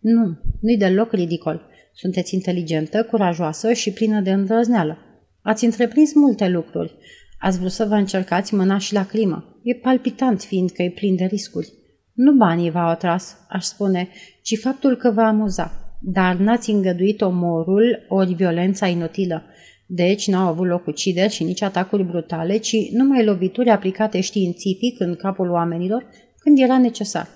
Nu, 0.00 0.38
nu-i 0.60 0.76
deloc 0.76 1.12
ridicol. 1.12 1.66
Sunteți 1.94 2.34
inteligentă, 2.34 3.04
curajoasă 3.04 3.72
și 3.72 3.92
plină 3.92 4.20
de 4.20 4.32
îndrăzneală. 4.32 4.98
Ați 5.42 5.64
întreprins 5.64 6.14
multe 6.14 6.48
lucruri. 6.48 6.94
Ați 7.38 7.58
vrut 7.58 7.70
să 7.70 7.84
vă 7.84 7.94
încercați 7.94 8.54
mâna 8.54 8.78
și 8.78 8.92
la 8.92 9.06
climă. 9.06 9.60
E 9.62 9.74
palpitant, 9.74 10.42
fiindcă 10.42 10.82
e 10.82 10.90
plin 10.90 11.16
de 11.16 11.24
riscuri. 11.24 11.72
Nu 12.12 12.32
banii 12.32 12.70
v-au 12.70 12.88
atras, 12.88 13.36
aș 13.48 13.64
spune, 13.64 14.08
ci 14.42 14.58
faptul 14.58 14.96
că 14.96 15.10
vă 15.10 15.20
amuza. 15.20 15.96
Dar 16.00 16.36
n-ați 16.36 16.70
îngăduit 16.70 17.20
omorul 17.20 18.06
ori 18.08 18.34
violența 18.34 18.86
inutilă. 18.86 19.42
Deci 19.86 20.26
n-au 20.26 20.48
avut 20.48 20.66
loc 20.66 20.86
ucideri 20.86 21.32
și 21.32 21.44
nici 21.44 21.62
atacuri 21.62 22.04
brutale, 22.04 22.56
ci 22.56 22.90
numai 22.92 23.24
lovituri 23.24 23.68
aplicate 23.68 24.20
științific 24.20 25.00
în 25.00 25.14
capul 25.14 25.50
oamenilor 25.50 26.06
când 26.38 26.58
era 26.58 26.78
necesar. 26.78 27.28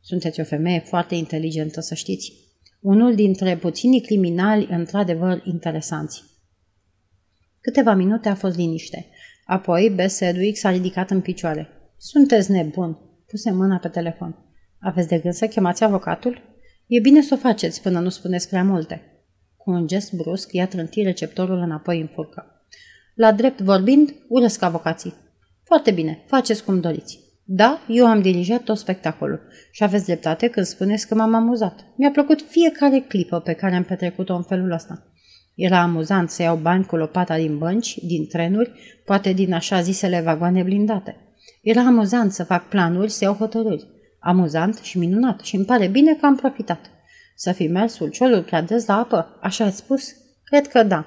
Sunteți 0.00 0.40
o 0.40 0.44
femeie 0.44 0.78
foarte 0.78 1.14
inteligentă, 1.14 1.80
să 1.80 1.94
știți. 1.94 2.32
Unul 2.80 3.14
dintre 3.14 3.56
puținii 3.56 4.00
criminali 4.00 4.68
într-adevăr 4.70 5.42
interesanți. 5.44 6.22
Câteva 7.64 7.94
minute 7.94 8.28
a 8.28 8.34
fost 8.34 8.56
liniște. 8.56 9.06
Apoi, 9.44 9.92
Bess 9.94 10.16
Sedwick 10.16 10.56
s-a 10.56 10.70
ridicat 10.70 11.10
în 11.10 11.20
picioare. 11.20 11.68
Sunteți 11.96 12.50
nebun, 12.50 12.98
puse 13.26 13.50
mâna 13.50 13.76
pe 13.78 13.88
telefon. 13.88 14.36
Aveți 14.80 15.08
de 15.08 15.18
gând 15.18 15.34
să 15.34 15.46
chemați 15.46 15.84
avocatul? 15.84 16.56
E 16.86 17.00
bine 17.00 17.20
să 17.20 17.34
o 17.34 17.36
faceți 17.36 17.82
până 17.82 18.00
nu 18.00 18.08
spuneți 18.08 18.48
prea 18.48 18.64
multe. 18.64 19.02
Cu 19.56 19.70
un 19.70 19.86
gest 19.86 20.12
brusc, 20.12 20.52
i-a 20.52 20.66
trântit 20.66 21.04
receptorul 21.04 21.58
înapoi 21.58 22.00
în 22.00 22.06
furcă. 22.14 22.66
La 23.14 23.32
drept 23.32 23.60
vorbind, 23.60 24.14
urăsc 24.28 24.62
avocații. 24.62 25.14
Foarte 25.62 25.90
bine, 25.90 26.24
faceți 26.26 26.64
cum 26.64 26.80
doriți. 26.80 27.18
Da, 27.44 27.80
eu 27.88 28.06
am 28.06 28.22
dirijat 28.22 28.62
tot 28.62 28.78
spectacolul 28.78 29.40
și 29.70 29.82
aveți 29.82 30.04
dreptate 30.04 30.48
când 30.48 30.66
spuneți 30.66 31.08
că 31.08 31.14
m-am 31.14 31.34
amuzat. 31.34 31.86
Mi-a 31.96 32.10
plăcut 32.10 32.42
fiecare 32.42 32.98
clipă 33.00 33.40
pe 33.40 33.52
care 33.52 33.74
am 33.74 33.84
petrecut-o 33.84 34.34
în 34.34 34.42
felul 34.42 34.70
ăsta. 34.72 35.13
Era 35.54 35.80
amuzant 35.82 36.30
să 36.30 36.42
iau 36.42 36.56
bani 36.56 36.84
cu 36.84 36.96
lopata 36.96 37.36
din 37.36 37.58
bănci, 37.58 37.98
din 37.98 38.26
trenuri, 38.26 38.72
poate 39.04 39.32
din 39.32 39.52
așa 39.52 39.80
zisele 39.80 40.20
vagoane 40.20 40.62
blindate. 40.62 41.16
Era 41.62 41.80
amuzant 41.80 42.32
să 42.32 42.44
fac 42.44 42.68
planuri, 42.68 43.10
să 43.10 43.24
iau 43.24 43.34
hotărâri. 43.34 43.86
Amuzant 44.18 44.76
și 44.76 44.98
minunat 44.98 45.40
și 45.40 45.56
îmi 45.56 45.64
pare 45.64 45.86
bine 45.86 46.14
că 46.14 46.26
am 46.26 46.36
profitat. 46.36 46.90
Să 47.36 47.52
fi 47.52 47.66
mers 47.66 47.98
ulciolul 47.98 48.42
prea 48.42 48.62
des 48.62 48.86
la 48.86 48.98
apă, 48.98 49.38
așa 49.42 49.64
ați 49.64 49.76
spus? 49.76 50.14
Cred 50.44 50.66
că 50.66 50.82
da. 50.82 51.06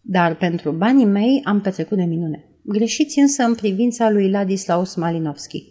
Dar 0.00 0.36
pentru 0.36 0.70
banii 0.72 1.04
mei 1.04 1.40
am 1.44 1.60
petrecut 1.60 1.96
de 1.96 2.04
minune. 2.04 2.44
Greșiți 2.62 3.18
însă 3.18 3.42
în 3.42 3.54
privința 3.54 4.10
lui 4.10 4.30
Ladislaus 4.30 4.94
Malinovski. 4.94 5.64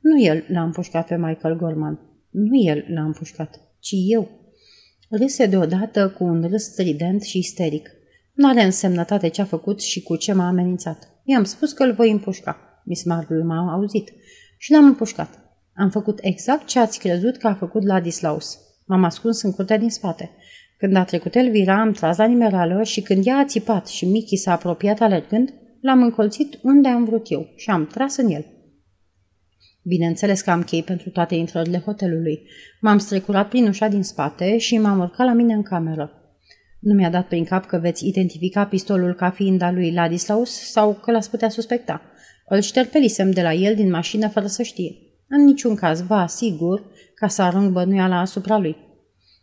Nu 0.00 0.22
el 0.22 0.44
l-a 0.48 0.62
împușcat 0.62 1.06
pe 1.06 1.16
Michael 1.16 1.56
Gorman. 1.56 2.00
Nu 2.30 2.62
el 2.62 2.84
l-a 2.88 3.04
împușcat, 3.04 3.60
ci 3.78 3.92
eu. 4.08 4.43
Râse 5.18 5.46
deodată 5.46 6.08
cu 6.08 6.24
un 6.24 6.46
râs 6.50 6.62
strident 6.62 7.22
și 7.22 7.38
isteric. 7.38 7.90
Nu 8.32 8.48
are 8.48 8.62
însemnătate 8.62 9.28
ce 9.28 9.40
a 9.40 9.44
făcut 9.44 9.82
și 9.82 10.02
cu 10.02 10.16
ce 10.16 10.32
m-a 10.32 10.46
amenințat. 10.46 11.08
I-am 11.24 11.44
spus 11.44 11.72
că 11.72 11.82
îl 11.82 11.92
voi 11.92 12.10
împușca. 12.10 12.82
Miss 12.84 13.04
Marple 13.04 13.42
m-a 13.42 13.72
auzit. 13.72 14.12
Și 14.58 14.72
l-am 14.72 14.84
împușcat. 14.84 15.28
Am 15.74 15.90
făcut 15.90 16.18
exact 16.22 16.66
ce 16.66 16.78
ați 16.78 16.98
crezut 16.98 17.36
că 17.36 17.46
a 17.46 17.54
făcut 17.54 17.86
Ladislaus. 17.86 18.58
M-am 18.86 19.04
ascuns 19.04 19.42
în 19.42 19.52
curtea 19.52 19.78
din 19.78 19.90
spate. 19.90 20.30
Când 20.78 20.96
a 20.96 21.04
trecut 21.04 21.34
Elvira, 21.34 21.80
am 21.80 21.92
tras 21.92 22.16
la 22.16 22.26
nimerală 22.26 22.82
și 22.82 23.00
când 23.00 23.26
ea 23.26 23.36
a 23.36 23.44
țipat 23.44 23.86
și 23.86 24.06
Mickey 24.06 24.38
s-a 24.38 24.52
apropiat 24.52 25.00
alergând, 25.00 25.54
l-am 25.80 26.02
încolțit 26.02 26.58
unde 26.62 26.88
am 26.88 27.04
vrut 27.04 27.30
eu 27.30 27.46
și 27.56 27.70
am 27.70 27.86
tras 27.86 28.16
în 28.16 28.30
el. 28.30 28.46
Bineînțeles 29.86 30.40
că 30.40 30.50
am 30.50 30.62
chei 30.62 30.82
pentru 30.82 31.10
toate 31.10 31.34
intrările 31.34 31.78
hotelului. 31.78 32.42
M-am 32.80 32.98
strecurat 32.98 33.48
prin 33.48 33.66
ușa 33.66 33.88
din 33.88 34.02
spate 34.02 34.58
și 34.58 34.78
m-am 34.78 34.98
urcat 34.98 35.26
la 35.26 35.32
mine 35.32 35.54
în 35.54 35.62
cameră. 35.62 36.12
Nu 36.80 36.94
mi-a 36.94 37.10
dat 37.10 37.26
prin 37.26 37.44
cap 37.44 37.66
că 37.66 37.78
veți 37.78 38.06
identifica 38.06 38.64
pistolul 38.64 39.14
ca 39.14 39.30
fiind 39.30 39.62
al 39.62 39.74
lui 39.74 39.92
Ladislaus 39.92 40.50
sau 40.50 40.92
că 40.92 41.10
l-ați 41.10 41.30
putea 41.30 41.48
suspecta. 41.48 42.02
Îl 42.48 42.60
șterpelisem 42.60 43.30
de 43.30 43.42
la 43.42 43.52
el 43.52 43.74
din 43.74 43.90
mașină 43.90 44.28
fără 44.28 44.46
să 44.46 44.62
știe. 44.62 44.92
În 45.28 45.44
niciun 45.44 45.74
caz, 45.74 46.00
vă 46.00 46.14
asigur 46.14 46.84
ca 47.14 47.28
să 47.28 47.42
arunc 47.42 47.72
bănuiala 47.72 48.20
asupra 48.20 48.58
lui. 48.58 48.76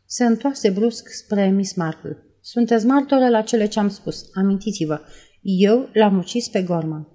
Se 0.06 0.26
întoarse 0.26 0.70
brusc 0.70 1.08
spre 1.08 1.50
Miss 1.50 1.74
Marple. 1.74 2.18
Sunteți 2.42 2.86
martoră 2.86 3.30
la 3.30 3.42
cele 3.42 3.66
ce 3.66 3.80
am 3.80 3.90
spus. 3.90 4.30
Amintiți-vă, 4.34 5.02
eu 5.42 5.90
l-am 5.94 6.18
ucis 6.18 6.48
pe 6.48 6.62
Gorman. 6.62 7.08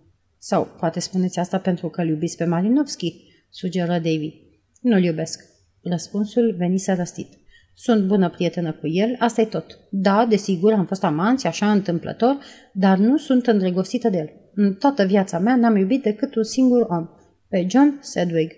Sau 0.49 0.75
poate 0.79 1.01
spuneți 1.01 1.39
asta 1.39 1.59
pentru 1.59 1.89
că 1.89 2.01
îl 2.01 2.09
iubiți 2.09 2.37
pe 2.37 2.45
Malinovski, 2.45 3.25
sugeră 3.51 3.93
Davy. 3.93 4.35
Nu-l 4.81 5.03
iubesc. 5.03 5.45
Răspunsul 5.83 6.55
venise 6.59 6.93
răstit. 6.93 7.29
Sunt 7.75 8.07
bună 8.07 8.31
prietenă 8.31 8.73
cu 8.73 8.87
el, 8.87 9.17
asta 9.19 9.41
e 9.41 9.45
tot. 9.45 9.79
Da, 9.91 10.27
desigur, 10.29 10.73
am 10.73 10.87
fost 10.87 11.05
amanți, 11.05 11.47
așa 11.47 11.71
întâmplător, 11.71 12.39
dar 12.73 12.99
nu 12.99 13.17
sunt 13.17 13.47
îndrăgostită 13.47 14.09
de 14.09 14.17
el. 14.17 14.31
În 14.55 14.75
toată 14.75 15.05
viața 15.05 15.39
mea 15.39 15.57
n-am 15.57 15.77
iubit 15.77 16.03
decât 16.03 16.35
un 16.35 16.45
singur 16.45 16.87
om, 16.91 17.09
pe 17.49 17.67
John 17.69 17.99
Sedwig. 18.01 18.53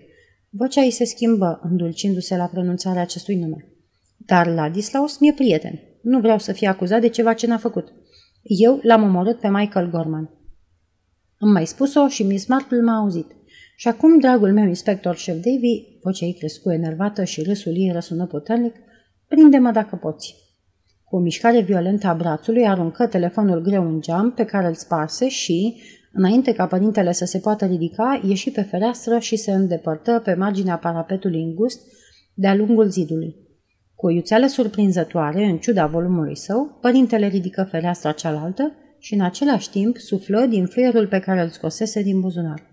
Vocea 0.49 0.81
ei 0.81 0.91
se 0.91 1.05
schimbă, 1.05 1.59
îndulcindu-se 1.63 2.37
la 2.37 2.45
pronunțarea 2.45 3.01
acestui 3.01 3.35
nume. 3.35 3.65
Dar 4.17 4.47
Ladislaus 4.47 5.19
mi-e 5.19 5.33
prieten. 5.33 5.79
Nu 6.01 6.19
vreau 6.19 6.39
să 6.39 6.51
fie 6.51 6.67
acuzat 6.67 7.01
de 7.01 7.09
ceva 7.09 7.33
ce 7.33 7.47
n-a 7.47 7.57
făcut. 7.57 7.93
Eu 8.41 8.79
l-am 8.83 9.03
omorât 9.03 9.39
pe 9.39 9.49
Michael 9.49 9.89
Gorman. 9.89 10.38
Îmi 11.41 11.51
mai 11.51 11.65
spus-o 11.65 12.07
și 12.07 12.23
Miss 12.23 12.45
Marple 12.45 12.81
m-a 12.81 12.97
auzit. 12.97 13.35
Și 13.75 13.87
acum, 13.87 14.19
dragul 14.19 14.53
meu 14.53 14.67
inspector 14.67 15.15
șef 15.15 15.35
Davy, 15.35 15.99
vocea 16.03 16.25
ei 16.25 16.33
crescu 16.33 16.71
enervată 16.71 17.23
și 17.23 17.41
râsul 17.41 17.73
ei 17.75 17.91
răsună 17.91 18.25
puternic, 18.25 18.75
prinde-mă 19.27 19.71
dacă 19.71 19.95
poți. 19.95 20.35
Cu 21.03 21.15
o 21.15 21.19
mișcare 21.19 21.61
violentă 21.61 22.07
a 22.07 22.13
brațului, 22.13 22.67
aruncă 22.67 23.07
telefonul 23.07 23.61
greu 23.61 23.87
în 23.87 24.01
geam 24.01 24.31
pe 24.31 24.45
care 24.45 24.67
îl 24.67 24.73
sparse 24.73 25.29
și, 25.29 25.81
înainte 26.13 26.53
ca 26.53 26.67
părintele 26.67 27.11
să 27.11 27.25
se 27.25 27.39
poată 27.39 27.65
ridica, 27.65 28.21
ieși 28.25 28.51
pe 28.51 28.61
fereastră 28.61 29.19
și 29.19 29.35
se 29.35 29.51
îndepărtă 29.51 30.21
pe 30.23 30.33
marginea 30.33 30.77
parapetului 30.77 31.41
îngust 31.41 31.81
de-a 32.33 32.55
lungul 32.55 32.89
zidului. 32.89 33.35
Cu 33.95 34.05
o 34.05 34.09
iuțeală 34.09 34.47
surprinzătoare, 34.47 35.43
în 35.43 35.57
ciuda 35.57 35.85
volumului 35.85 36.35
său, 36.35 36.77
părintele 36.81 37.27
ridică 37.27 37.67
fereastra 37.69 38.11
cealaltă 38.11 38.73
și 38.99 39.13
în 39.13 39.21
același 39.21 39.69
timp 39.69 39.97
suflă 39.97 40.45
din 40.45 40.65
fluierul 40.65 41.07
pe 41.07 41.19
care 41.19 41.41
îl 41.41 41.49
scosese 41.49 42.01
din 42.01 42.19
buzunar. 42.19 42.69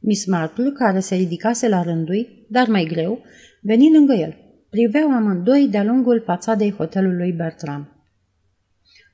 Miss 0.00 0.26
Marple, 0.26 0.70
care 0.70 1.00
se 1.00 1.14
ridicase 1.14 1.68
la 1.68 1.82
rândui, 1.82 2.46
dar 2.48 2.68
mai 2.68 2.84
greu, 2.84 3.22
veni 3.60 3.92
lângă 3.92 4.12
el. 4.12 4.36
Priveau 4.70 5.12
amândoi 5.12 5.68
de-a 5.70 5.84
lungul 5.84 6.22
fațadei 6.26 6.72
hotelului 6.72 7.32
Bertram. 7.32 7.88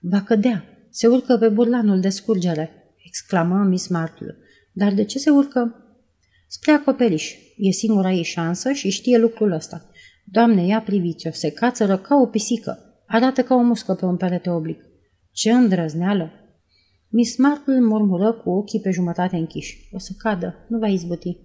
Va 0.01 0.23
cădea! 0.23 0.65
Se 0.91 1.07
urcă 1.07 1.37
pe 1.37 1.49
burlanul 1.49 2.01
de 2.01 2.09
scurgere!" 2.09 2.71
exclamă 3.05 3.65
Miss 3.65 3.89
Marple. 3.89 4.37
Dar 4.73 4.93
de 4.93 5.05
ce 5.05 5.19
se 5.19 5.31
urcă?" 5.31 5.79
Spre 6.47 6.73
acoperiș. 6.73 7.35
E 7.57 7.71
singura 7.71 8.13
ei 8.13 8.23
șansă 8.23 8.73
și 8.73 8.91
știe 8.91 9.19
lucrul 9.19 9.53
ăsta. 9.53 9.91
Doamne, 10.25 10.67
ia 10.67 10.81
priviți-o, 10.81 11.31
se 11.31 11.51
cațără 11.51 11.99
ca 11.99 12.15
o 12.15 12.27
pisică. 12.27 13.03
Arată 13.07 13.43
ca 13.43 13.55
o 13.55 13.63
muscă 13.63 13.95
pe 13.95 14.05
un 14.05 14.17
perete 14.17 14.51
oblic. 14.51 14.85
Ce 15.33 15.53
îndrăzneală! 15.53 16.44
Miss 17.17 17.37
Marple 17.37 17.81
murmură 17.81 18.33
cu 18.33 18.51
ochii 18.51 18.81
pe 18.81 18.91
jumătate 18.91 19.37
închiși. 19.37 19.89
O 19.93 19.99
să 19.99 20.13
cadă, 20.19 20.55
nu 20.69 20.79
va 20.79 20.87
izbuti. 20.87 21.39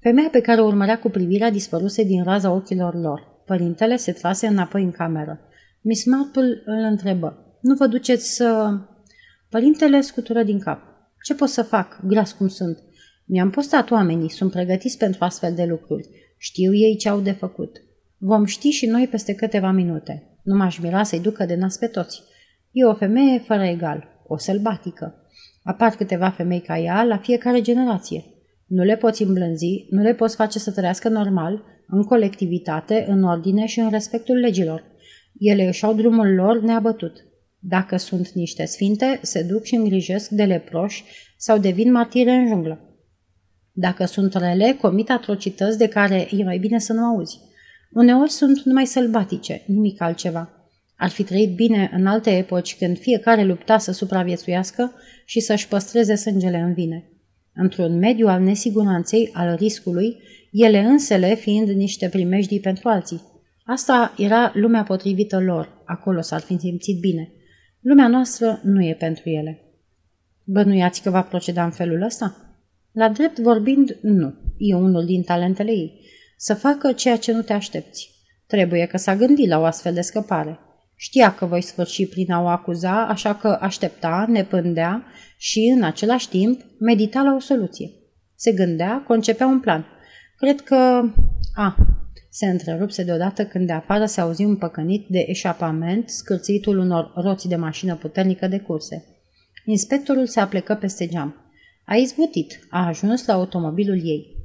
Femeia 0.00 0.28
pe 0.28 0.40
care 0.40 0.60
o 0.60 0.66
urmărea 0.66 0.98
cu 0.98 1.08
privirea 1.08 1.50
dispăruse 1.50 2.04
din 2.04 2.22
raza 2.22 2.50
ochilor 2.52 2.94
lor. 2.94 3.42
Părintele 3.46 3.96
se 3.96 4.12
trase 4.12 4.46
înapoi 4.46 4.82
în 4.82 4.90
cameră. 4.90 5.40
Miss 5.80 6.04
Marple 6.04 6.62
îl 6.64 6.82
întrebă. 6.90 7.58
Nu 7.60 7.74
vă 7.74 7.86
duceți 7.86 8.34
să... 8.34 8.78
Părintele 9.50 10.00
scutură 10.00 10.42
din 10.42 10.58
cap. 10.58 10.82
Ce 11.22 11.34
pot 11.34 11.48
să 11.48 11.62
fac, 11.62 12.00
gras 12.06 12.32
cum 12.32 12.48
sunt? 12.48 12.78
Mi-am 13.26 13.50
postat 13.50 13.90
oamenii, 13.90 14.30
sunt 14.30 14.50
pregătiți 14.50 14.98
pentru 14.98 15.24
astfel 15.24 15.54
de 15.54 15.64
lucruri. 15.64 16.08
Știu 16.38 16.74
ei 16.74 16.96
ce 16.96 17.08
au 17.08 17.20
de 17.20 17.32
făcut. 17.32 17.82
Vom 18.18 18.44
ști 18.44 18.68
și 18.68 18.86
noi 18.86 19.08
peste 19.10 19.34
câteva 19.34 19.70
minute. 19.70 20.38
Nu 20.42 20.56
m-aș 20.56 20.78
mira 20.78 21.02
să-i 21.02 21.20
ducă 21.20 21.44
de 21.44 21.54
nas 21.54 21.76
pe 21.76 21.86
toți. 21.86 22.22
E 22.70 22.84
o 22.84 22.94
femeie 22.94 23.38
fără 23.38 23.62
egal 23.62 24.09
o 24.32 24.38
sălbatică. 24.38 25.14
Apar 25.62 25.90
câteva 25.90 26.30
femei 26.30 26.60
ca 26.60 26.78
ea 26.78 27.04
la 27.04 27.16
fiecare 27.16 27.60
generație. 27.60 28.24
Nu 28.66 28.82
le 28.82 28.96
poți 28.96 29.22
îmblânzi, 29.22 29.86
nu 29.90 30.02
le 30.02 30.14
poți 30.14 30.36
face 30.36 30.58
să 30.58 30.72
trăiască 30.72 31.08
normal, 31.08 31.64
în 31.86 32.02
colectivitate, 32.02 33.04
în 33.08 33.22
ordine 33.22 33.66
și 33.66 33.80
în 33.80 33.90
respectul 33.90 34.36
legilor. 34.36 34.84
Ele 35.38 35.66
își 35.66 35.84
au 35.84 35.94
drumul 35.94 36.34
lor 36.34 36.60
neabătut. 36.60 37.24
Dacă 37.58 37.96
sunt 37.96 38.28
niște 38.28 38.64
sfinte, 38.64 39.18
se 39.22 39.42
duc 39.42 39.62
și 39.62 39.74
îngrijesc 39.74 40.28
de 40.28 40.44
leproși 40.44 41.04
sau 41.36 41.58
devin 41.58 41.92
martire 41.92 42.30
în 42.30 42.46
junglă. 42.46 42.80
Dacă 43.72 44.04
sunt 44.04 44.34
rele, 44.34 44.76
comit 44.80 45.10
atrocități 45.10 45.78
de 45.78 45.88
care 45.88 46.28
e 46.30 46.44
mai 46.44 46.58
bine 46.58 46.78
să 46.78 46.92
nu 46.92 47.04
auzi. 47.04 47.38
Uneori 47.92 48.30
sunt 48.30 48.62
numai 48.62 48.86
sălbatice, 48.86 49.62
nimic 49.66 50.00
altceva. 50.00 50.59
Ar 51.00 51.10
fi 51.10 51.22
trăit 51.22 51.54
bine 51.54 51.90
în 51.92 52.06
alte 52.06 52.36
epoci 52.36 52.76
când 52.76 52.98
fiecare 52.98 53.44
lupta 53.44 53.78
să 53.78 53.92
supraviețuiască 53.92 54.92
și 55.24 55.40
să-și 55.40 55.68
păstreze 55.68 56.14
sângele 56.14 56.58
în 56.58 56.72
vine. 56.72 57.10
Într-un 57.54 57.98
mediu 57.98 58.26
al 58.26 58.42
nesiguranței, 58.42 59.30
al 59.32 59.56
riscului, 59.56 60.16
ele 60.52 60.78
însele 60.78 61.34
fiind 61.34 61.68
niște 61.68 62.08
primejdii 62.08 62.60
pentru 62.60 62.88
alții. 62.88 63.22
Asta 63.64 64.14
era 64.16 64.52
lumea 64.54 64.82
potrivită 64.82 65.40
lor, 65.40 65.82
acolo 65.84 66.20
s-ar 66.20 66.40
fi 66.40 66.58
simțit 66.58 67.00
bine. 67.00 67.32
Lumea 67.80 68.08
noastră 68.08 68.60
nu 68.62 68.84
e 68.84 68.94
pentru 68.94 69.28
ele. 69.28 69.60
Bănuiați 70.44 71.02
că 71.02 71.10
va 71.10 71.22
proceda 71.22 71.64
în 71.64 71.70
felul 71.70 72.02
ăsta? 72.02 72.56
La 72.92 73.08
drept 73.08 73.38
vorbind, 73.38 73.96
nu. 74.00 74.34
E 74.58 74.74
unul 74.74 75.04
din 75.04 75.22
talentele 75.22 75.70
ei. 75.70 76.00
Să 76.36 76.54
facă 76.54 76.92
ceea 76.92 77.16
ce 77.16 77.32
nu 77.32 77.42
te 77.42 77.52
aștepți. 77.52 78.10
Trebuie 78.46 78.86
că 78.86 78.96
s-a 78.96 79.16
gândit 79.16 79.48
la 79.48 79.58
o 79.58 79.64
astfel 79.64 79.94
de 79.94 80.00
scăpare. 80.00 80.58
Știa 81.02 81.34
că 81.34 81.46
voi 81.46 81.60
sfârși 81.62 82.06
prin 82.06 82.32
a 82.32 82.42
o 82.42 82.46
acuza, 82.46 83.06
așa 83.06 83.34
că 83.34 83.58
aștepta, 83.60 84.24
ne 84.28 84.44
pândea 84.44 85.04
și, 85.36 85.72
în 85.76 85.82
același 85.82 86.28
timp, 86.28 86.60
medita 86.78 87.22
la 87.22 87.34
o 87.34 87.38
soluție. 87.38 87.90
Se 88.34 88.52
gândea, 88.52 89.04
concepea 89.06 89.46
un 89.46 89.60
plan. 89.60 89.86
Cred 90.36 90.60
că... 90.60 91.02
A, 91.54 91.76
se 92.30 92.46
întrerupse 92.46 93.02
deodată 93.02 93.46
când 93.46 93.66
de 93.66 93.72
afară 93.72 94.06
se 94.06 94.20
auzi 94.20 94.44
un 94.44 94.56
păcănit 94.56 95.06
de 95.08 95.24
eșapament, 95.28 96.08
scârțitul 96.08 96.78
unor 96.78 97.12
roți 97.14 97.48
de 97.48 97.56
mașină 97.56 97.96
puternică 97.96 98.46
de 98.46 98.58
curse. 98.58 99.04
Inspectorul 99.64 100.26
se 100.26 100.40
aplecă 100.40 100.74
peste 100.74 101.06
geam. 101.06 101.52
A 101.84 101.94
izbutit, 101.94 102.66
a 102.70 102.86
ajuns 102.86 103.26
la 103.26 103.34
automobilul 103.34 104.00
ei. 104.04 104.36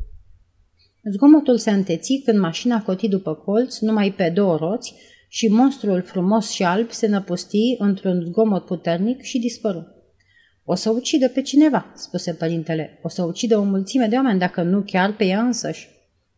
Zgomotul 1.03 1.57
se 1.57 1.71
înteți 1.71 2.21
când 2.25 2.39
mașina 2.39 2.81
coti 2.81 3.07
după 3.07 3.33
colț, 3.33 3.79
numai 3.79 4.11
pe 4.11 4.29
două 4.29 4.57
roți, 4.57 4.95
și 5.35 5.47
monstrul 5.47 6.01
frumos 6.01 6.49
și 6.49 6.63
alb 6.63 6.91
se 6.91 7.07
năpusti 7.07 7.75
într-un 7.77 8.23
zgomot 8.25 8.65
puternic 8.65 9.21
și 9.21 9.39
dispăru. 9.39 9.87
O 10.63 10.75
să 10.75 10.89
ucidă 10.89 11.29
pe 11.29 11.41
cineva, 11.41 11.91
spuse 11.95 12.33
părintele. 12.33 12.99
O 13.01 13.07
să 13.07 13.23
ucidă 13.23 13.57
o 13.57 13.63
mulțime 13.63 14.07
de 14.07 14.15
oameni, 14.15 14.39
dacă 14.39 14.61
nu 14.61 14.81
chiar 14.81 15.15
pe 15.15 15.25
ea 15.25 15.41
însăși. 15.41 15.87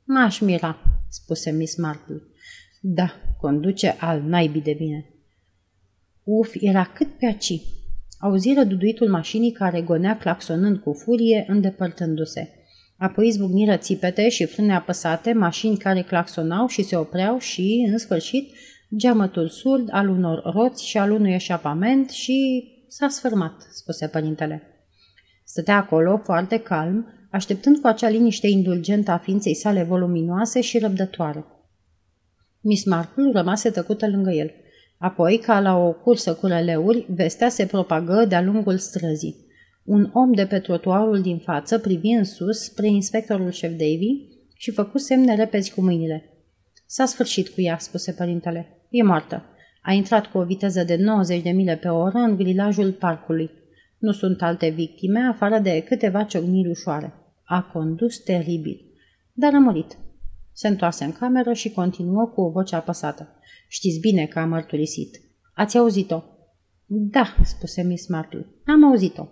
M-aș 0.04 0.39
mira, 0.39 0.82
spuse 1.10 1.51
Miss 1.51 1.75
Marple. 1.75 2.22
Da, 2.82 3.13
conduce 3.39 3.96
al 4.00 4.22
naibii 4.22 4.62
de 4.62 4.74
bine. 4.77 5.06
Uf, 6.24 6.56
era 6.60 6.84
cât 6.84 7.18
pe 7.18 7.25
aci. 7.25 7.62
Auziră 8.20 8.63
duduitul 8.63 9.10
mașinii 9.10 9.51
care 9.51 9.82
gonea 9.82 10.18
claxonând 10.18 10.77
cu 10.77 10.94
furie, 10.94 11.46
îndepărtându-se. 11.48 12.50
Apoi 12.98 13.30
zbucniră 13.30 13.77
țipete 13.77 14.30
și 14.30 14.46
frâne 14.46 14.75
apăsate, 14.75 15.34
mașini 15.34 15.77
care 15.77 16.01
claxonau 16.01 16.68
și 16.68 16.84
se 16.84 16.96
opreau 16.96 17.39
și, 17.39 17.88
în 17.92 17.98
sfârșit, 17.98 18.54
geamătul 18.96 19.50
surd 19.50 19.88
al 19.91 20.10
unor 20.10 20.41
roți 20.53 20.86
și 20.86 20.98
al 20.98 21.12
unui 21.12 21.34
eșapament 21.34 22.10
și 22.10 22.67
s-a 22.88 23.08
sfârmat, 23.08 23.67
spuse 23.72 24.08
părintele. 24.08 24.62
Stătea 25.44 25.75
acolo, 25.75 26.17
foarte 26.24 26.60
calm, 26.60 27.06
așteptând 27.32 27.77
cu 27.77 27.88
acea 27.88 28.10
liniște 28.10 28.48
indulgentă 28.48 29.12
a 29.12 29.17
ființei 29.17 29.56
sale 29.56 29.84
voluminoase 29.84 30.62
și 30.62 30.79
răbdătoare. 30.79 31.46
Miss 32.62 32.86
Marple 32.86 33.32
rămase 33.32 33.70
tăcută 33.70 34.10
lângă 34.10 34.32
el. 34.32 34.51
Apoi, 34.98 35.38
ca 35.38 35.60
la 35.60 35.75
o 35.75 35.91
cursă 35.91 36.34
cu 36.34 36.46
releuri, 36.46 37.06
vestea 37.10 37.50
se 37.50 37.65
propagă 37.65 38.25
de-a 38.25 38.41
lungul 38.41 38.77
străzii. 38.77 39.46
Un 39.84 40.10
om 40.13 40.34
de 40.34 40.46
pe 40.46 40.60
trotuarul 40.60 41.22
din 41.22 41.38
față 41.38 41.79
privi 41.79 42.10
în 42.10 42.24
sus 42.24 42.63
spre 42.63 42.88
inspectorul 42.88 43.51
șef 43.51 43.72
Davy 43.72 44.27
și 44.56 44.72
făcu 44.72 44.98
semne 44.98 45.36
repezi 45.36 45.74
cu 45.74 45.82
mâinile. 45.82 46.32
S-a 46.86 47.06
sfârșit 47.06 47.50
cu 47.50 47.62
ea, 47.62 47.77
spuse 47.77 48.12
părintele. 48.12 48.77
E 48.98 49.04
moartă. 49.04 49.44
A 49.82 49.92
intrat 49.92 50.25
cu 50.25 50.38
o 50.38 50.44
viteză 50.44 50.84
de 50.84 50.96
90 50.96 51.42
de 51.42 51.50
mile 51.50 51.75
pe 51.75 51.88
oră 51.88 52.18
în 52.18 52.36
grilajul 52.36 52.92
parcului. 52.92 53.51
Nu 53.98 54.12
sunt 54.12 54.42
alte 54.42 54.70
victime, 54.70 55.20
afară 55.20 55.60
de 55.60 55.84
câteva 55.84 56.24
ciocniri 56.24 56.70
ușoare. 56.70 57.13
A 57.44 57.62
condus 57.62 58.18
teribil. 58.18 58.82
Dar 59.34 59.54
a 59.54 59.60
murit. 59.60 59.98
Se 60.54 60.68
întoarse 60.68 61.04
în 61.04 61.12
cameră 61.12 61.54
și 61.54 61.72
continuă 61.72 62.25
cu 62.25 62.42
o 62.42 62.50
voce 62.50 62.75
apăsată. 62.75 63.36
Știți 63.68 64.00
bine 64.00 64.25
că 64.25 64.39
a 64.39 64.46
mărturisit. 64.46 65.22
Ați 65.54 65.77
auzit-o? 65.77 66.24
Da, 66.86 67.36
spuse 67.44 67.84
Miss 67.84 68.08
Marple. 68.08 68.46
Am 68.66 68.86
auzit-o. 68.86 69.27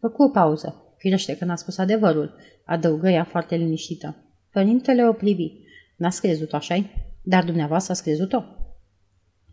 Făcu 0.00 0.22
o 0.22 0.28
pauză. 0.28 0.94
Firește 0.96 1.36
că 1.36 1.44
n-a 1.44 1.56
spus 1.56 1.78
adevărul, 1.78 2.34
adăugă 2.64 3.08
ea 3.08 3.24
foarte 3.24 3.56
liniștită. 3.56 4.16
Părintele 4.52 5.08
o 5.08 5.12
privi. 5.12 5.52
N-ați 5.96 6.20
crezut 6.20 6.52
așa 6.52 6.74
Dar 7.28 7.44
dumneavoastră 7.44 7.92
ați 7.92 8.02
crezut-o? 8.02 8.42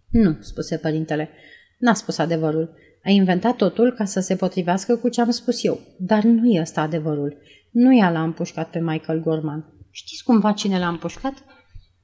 Nu, 0.09 0.37
spuse 0.39 0.77
părintele. 0.77 1.29
N-a 1.77 1.93
spus 1.93 2.17
adevărul. 2.17 2.75
A 3.03 3.09
inventat 3.09 3.55
totul 3.55 3.91
ca 3.91 4.05
să 4.05 4.19
se 4.19 4.35
potrivească 4.35 4.95
cu 4.95 5.09
ce 5.09 5.21
am 5.21 5.29
spus 5.29 5.63
eu. 5.63 5.79
Dar 5.97 6.23
nu 6.23 6.51
e 6.51 6.61
ăsta 6.61 6.81
adevărul. 6.81 7.37
Nu 7.71 7.97
ea 7.97 8.11
l-a 8.11 8.23
împușcat 8.23 8.69
pe 8.69 8.79
Michael 8.79 9.19
Gorman. 9.19 9.73
Știți 9.91 10.23
cumva 10.23 10.51
cine 10.51 10.79
l-a 10.79 10.87
împușcat? 10.87 11.33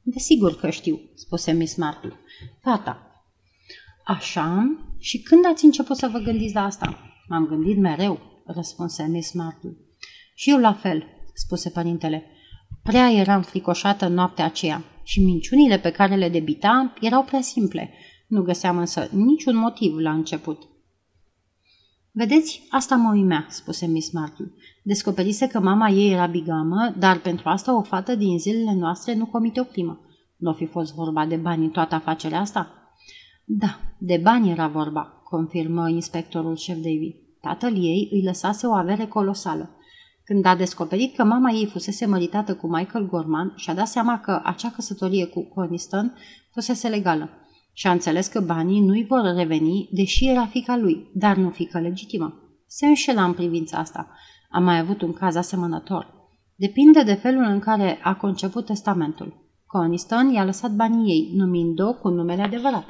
Desigur 0.02 0.60
că 0.60 0.70
știu, 0.70 1.00
spuse 1.16 1.52
Miss 1.52 1.76
Marple. 1.76 2.14
Fata. 2.62 3.24
Așa? 4.06 4.78
Și 5.00 5.22
când 5.22 5.46
ați 5.46 5.66
început 5.66 5.98
să 5.98 6.10
vă 6.12 6.18
gândiți 6.18 6.54
la 6.54 6.64
asta? 6.64 7.00
M-am 7.28 7.46
gândit 7.46 7.78
mereu, 7.78 8.44
răspunse 8.46 9.04
Miss 9.04 9.34
Marple. 9.34 9.78
Și 10.36 10.50
eu 10.50 10.60
la 10.60 10.74
fel, 10.74 11.04
spuse 11.34 11.70
părintele. 11.70 12.24
Prea 12.84 13.12
eram 13.12 13.42
fricoșată 13.42 14.08
noaptea 14.08 14.46
aceea 14.46 14.84
și 15.10 15.24
minciunile 15.24 15.80
pe 15.80 15.92
care 15.92 16.16
le 16.16 16.30
debita 16.30 16.94
erau 17.02 17.24
prea 17.24 17.42
simple. 17.42 17.94
Nu 18.28 18.42
găseam 18.42 18.78
însă 18.78 19.08
niciun 19.12 19.56
motiv 19.56 19.96
la 19.98 20.12
început. 20.12 20.62
Vedeți, 22.12 22.68
asta 22.70 22.96
mă 22.96 23.12
uimea, 23.12 23.46
spuse 23.50 23.86
Miss 23.88 24.12
Marple. 24.12 24.52
Descoperise 24.84 25.48
că 25.48 25.60
mama 25.60 25.90
ei 25.90 26.12
era 26.12 26.26
bigamă, 26.26 26.96
dar 26.98 27.20
pentru 27.20 27.50
asta 27.50 27.78
o 27.78 27.82
fată 27.82 28.16
din 28.16 28.40
zilele 28.40 28.74
noastre 28.74 29.16
nu 29.16 29.26
comite 29.26 29.60
o 29.60 29.64
crimă. 29.64 30.00
Nu 30.38 30.54
fi 30.54 30.66
fost 30.66 30.94
vorba 30.94 31.26
de 31.26 31.36
bani 31.36 31.64
în 31.64 31.72
toată 31.72 31.96
afacerea 31.96 32.40
asta? 32.40 32.94
Da, 33.46 33.80
de 33.98 34.20
bani 34.24 34.52
era 34.52 34.68
vorba, 34.68 35.22
confirmă 35.24 35.90
inspectorul 35.90 36.56
șef 36.56 36.76
Davy. 36.76 37.16
Tatăl 37.42 37.76
ei 37.76 38.10
îi 38.12 38.24
lăsase 38.24 38.68
o 38.68 38.74
avere 38.74 39.06
colosală. 39.06 39.70
Când 40.30 40.46
a 40.46 40.56
descoperit 40.56 41.16
că 41.16 41.24
mama 41.24 41.52
ei 41.52 41.66
fusese 41.66 42.06
măritată 42.06 42.56
cu 42.56 42.68
Michael 42.68 43.08
Gorman, 43.08 43.54
și-a 43.56 43.74
dat 43.74 43.88
seama 43.88 44.20
că 44.20 44.42
acea 44.44 44.70
căsătorie 44.70 45.26
cu 45.26 45.44
Coniston 45.44 46.16
fusese 46.52 46.88
legală. 46.88 47.30
Și 47.74 47.88
a 47.88 47.92
înțeles 47.92 48.28
că 48.28 48.40
banii 48.40 48.82
nu-i 48.82 49.06
vor 49.06 49.34
reveni, 49.36 49.90
deși 49.92 50.28
era 50.28 50.46
fica 50.46 50.78
lui, 50.78 51.12
dar 51.14 51.36
nu 51.36 51.50
fică 51.50 51.80
legitimă. 51.80 52.34
Se 52.68 52.86
înșela 52.86 53.24
în 53.24 53.34
privința 53.34 53.78
asta. 53.78 54.10
A 54.50 54.60
mai 54.60 54.80
avut 54.80 55.02
un 55.02 55.14
caz 55.14 55.36
asemănător. 55.36 56.14
Depinde 56.56 57.04
de 57.04 57.14
felul 57.14 57.44
în 57.44 57.60
care 57.60 58.00
a 58.04 58.16
conceput 58.16 58.66
testamentul. 58.66 59.50
Coniston 59.66 60.30
i-a 60.30 60.44
lăsat 60.44 60.72
banii 60.72 61.12
ei, 61.12 61.32
numind-o 61.36 61.94
cu 61.94 62.10
numele 62.10 62.42
adevărat. 62.42 62.86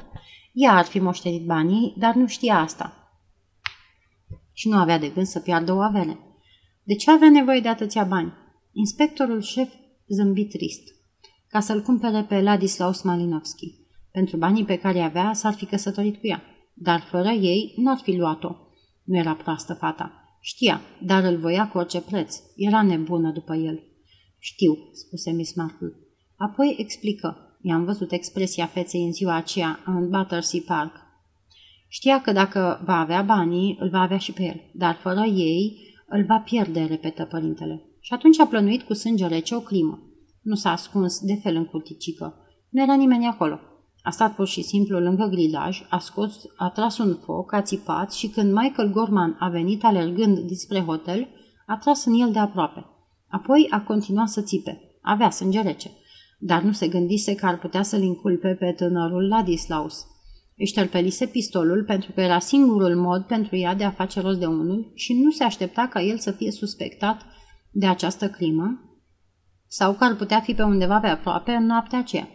Ea 0.52 0.72
ar 0.72 0.84
fi 0.84 0.98
moștenit 0.98 1.46
banii, 1.46 1.94
dar 1.98 2.14
nu 2.14 2.26
știa 2.26 2.58
asta 2.58 2.94
și 4.52 4.68
nu 4.68 4.76
avea 4.76 4.98
de 4.98 5.08
gând 5.08 5.26
să 5.26 5.40
piardă 5.40 5.72
o 5.72 5.80
avere. 5.80 6.18
De 6.90 6.96
ce 6.96 7.10
avea 7.10 7.30
nevoie 7.30 7.60
de 7.60 7.68
atâția 7.68 8.04
bani? 8.04 8.32
Inspectorul 8.72 9.40
șef 9.40 9.72
zâmbi 10.08 10.44
trist. 10.44 10.82
Ca 11.48 11.60
să-l 11.60 11.82
cumpere 11.82 12.22
pe 12.22 12.40
Ladislaus 12.40 13.02
Malinovski. 13.02 13.74
Pentru 14.12 14.36
banii 14.36 14.64
pe 14.64 14.76
care 14.76 15.00
avea, 15.00 15.32
s-ar 15.32 15.52
fi 15.52 15.64
căsătorit 15.64 16.16
cu 16.20 16.26
ea. 16.26 16.42
Dar 16.74 17.00
fără 17.00 17.28
ei, 17.28 17.74
n-ar 17.76 17.98
fi 17.98 18.16
luat-o. 18.16 18.56
Nu 19.04 19.16
era 19.16 19.34
proastă 19.34 19.74
fata. 19.74 20.38
Știa, 20.40 20.80
dar 21.02 21.24
îl 21.24 21.36
voia 21.36 21.68
cu 21.68 21.78
orice 21.78 22.00
preț. 22.00 22.36
Era 22.56 22.82
nebună 22.82 23.30
după 23.30 23.54
el. 23.54 23.82
Știu, 24.38 24.90
spuse 24.92 25.30
Miss 25.30 25.54
Marple. 25.54 25.94
Apoi 26.36 26.74
explică. 26.78 27.58
I-am 27.62 27.84
văzut 27.84 28.12
expresia 28.12 28.66
feței 28.66 29.04
în 29.04 29.12
ziua 29.12 29.34
aceea 29.34 29.80
în 29.86 30.08
Battersea 30.08 30.60
Park. 30.66 30.96
Știa 31.88 32.20
că 32.20 32.32
dacă 32.32 32.82
va 32.84 32.98
avea 32.98 33.22
banii, 33.22 33.76
îl 33.80 33.88
va 33.88 34.00
avea 34.00 34.18
și 34.18 34.32
pe 34.32 34.42
el, 34.42 34.60
dar 34.74 34.94
fără 34.94 35.24
ei 35.24 35.88
îl 36.10 36.24
va 36.24 36.38
pierde, 36.38 36.84
repetă 36.84 37.24
părintele. 37.24 37.84
Și 38.00 38.12
atunci 38.12 38.38
a 38.38 38.46
plănuit 38.46 38.82
cu 38.82 38.94
sânge 38.94 39.26
rece 39.26 39.54
o 39.54 39.60
climă. 39.60 39.98
Nu 40.42 40.54
s-a 40.54 40.70
ascuns 40.70 41.20
de 41.20 41.34
fel 41.42 41.56
în 41.56 41.64
curticică. 41.64 42.34
Nu 42.68 42.82
era 42.82 42.94
nimeni 42.94 43.26
acolo. 43.26 43.58
A 44.02 44.10
stat 44.10 44.34
pur 44.34 44.46
și 44.46 44.62
simplu 44.62 44.98
lângă 44.98 45.24
grilaj, 45.24 45.82
a 45.88 45.98
scos, 45.98 46.42
a 46.56 46.68
tras 46.68 46.98
un 46.98 47.16
foc, 47.24 47.52
a 47.52 47.62
țipat 47.62 48.12
și 48.12 48.28
când 48.28 48.52
Michael 48.52 48.90
Gorman 48.90 49.36
a 49.38 49.48
venit 49.48 49.84
alergând 49.84 50.38
dinspre 50.38 50.80
hotel, 50.80 51.28
a 51.66 51.76
tras 51.76 52.04
în 52.04 52.20
el 52.20 52.32
de 52.32 52.38
aproape. 52.38 52.86
Apoi 53.28 53.66
a 53.70 53.80
continuat 53.80 54.28
să 54.28 54.40
țipe. 54.40 54.80
Avea 55.02 55.30
sânge 55.30 55.60
rece. 55.60 55.90
Dar 56.38 56.62
nu 56.62 56.72
se 56.72 56.88
gândise 56.88 57.34
că 57.34 57.46
ar 57.46 57.58
putea 57.58 57.82
să-l 57.82 58.02
inculpe 58.02 58.48
pe 58.48 58.72
tânărul 58.72 59.28
Ladislaus. 59.28 60.06
Își 60.62 60.72
tărpelise 60.72 61.26
pistolul 61.26 61.84
pentru 61.84 62.12
că 62.12 62.20
era 62.20 62.38
singurul 62.38 62.96
mod 62.96 63.24
pentru 63.24 63.56
ea 63.56 63.74
de 63.74 63.84
a 63.84 63.90
face 63.90 64.20
rost 64.20 64.38
de 64.38 64.46
unul 64.46 64.92
și 64.94 65.12
nu 65.12 65.30
se 65.30 65.44
aștepta 65.44 65.88
ca 65.92 66.02
el 66.02 66.18
să 66.18 66.30
fie 66.30 66.50
suspectat 66.50 67.26
de 67.70 67.86
această 67.86 68.28
crimă 68.28 68.80
sau 69.66 69.94
că 69.94 70.04
ar 70.04 70.14
putea 70.16 70.40
fi 70.40 70.54
pe 70.54 70.62
undeva 70.62 71.00
pe 71.00 71.06
aproape 71.06 71.52
în 71.52 71.66
noaptea 71.66 71.98
aceea. 71.98 72.28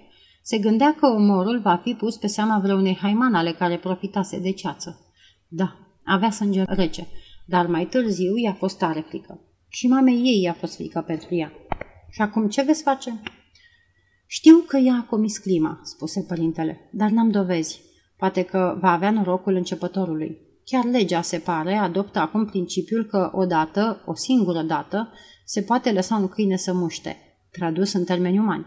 Se 0.43 0.57
gândea 0.57 0.95
că 0.99 1.05
omorul 1.05 1.59
va 1.59 1.75
fi 1.83 1.93
pus 1.93 2.17
pe 2.17 2.27
seama 2.27 2.59
vreunei 2.59 2.95
haimanale 2.95 3.51
care 3.51 3.77
profitase 3.77 4.39
de 4.39 4.51
ceață. 4.51 5.13
Da, 5.47 5.75
avea 6.03 6.29
sânge 6.29 6.63
rece, 6.67 7.07
dar 7.45 7.67
mai 7.67 7.85
târziu 7.85 8.35
i-a 8.35 8.53
fost 8.53 8.77
tare 8.77 9.05
frică. 9.07 9.41
Și 9.67 9.87
mamei 9.87 10.21
ei 10.23 10.41
i-a 10.41 10.53
fost 10.53 10.75
frică 10.75 11.03
pentru 11.07 11.35
ea. 11.35 11.51
Și 12.09 12.21
acum 12.21 12.47
ce 12.47 12.61
veți 12.61 12.83
face? 12.83 13.21
Știu 14.27 14.57
că 14.67 14.77
ea 14.77 14.93
a 14.93 15.07
comis 15.09 15.37
clima, 15.37 15.79
spuse 15.83 16.25
părintele, 16.27 16.89
dar 16.91 17.09
n-am 17.09 17.31
dovezi. 17.31 17.84
Poate 18.17 18.43
că 18.43 18.77
va 18.81 18.91
avea 18.91 19.11
norocul 19.11 19.55
începătorului. 19.55 20.37
Chiar 20.63 20.85
legea, 20.85 21.21
se 21.21 21.37
pare, 21.37 21.73
adoptă 21.73 22.19
acum 22.19 22.45
principiul 22.45 23.05
că 23.05 23.31
odată, 23.33 24.03
o 24.05 24.15
singură 24.15 24.61
dată, 24.61 25.11
se 25.45 25.61
poate 25.61 25.91
lăsa 25.91 26.15
un 26.15 26.27
câine 26.27 26.55
să 26.57 26.73
muște, 26.73 27.17
tradus 27.51 27.93
în 27.93 28.03
termeni 28.03 28.39
umani. 28.39 28.65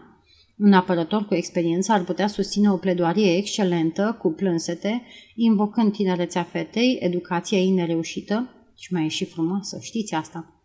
Un 0.57 0.73
apărător 0.73 1.25
cu 1.25 1.33
experiență 1.33 1.91
ar 1.91 2.03
putea 2.03 2.27
susține 2.27 2.71
o 2.71 2.75
pledoarie 2.77 3.37
excelentă, 3.37 4.17
cu 4.21 4.31
plânsete, 4.31 5.01
invocând 5.35 5.91
tinerețea 5.91 6.43
fetei, 6.43 6.97
educația 6.99 7.57
ei 7.57 7.69
nereușită 7.69 8.49
și 8.75 8.93
mai 8.93 9.05
e 9.05 9.07
și 9.07 9.25
frumoasă, 9.25 9.77
știți 9.81 10.13
asta. 10.13 10.63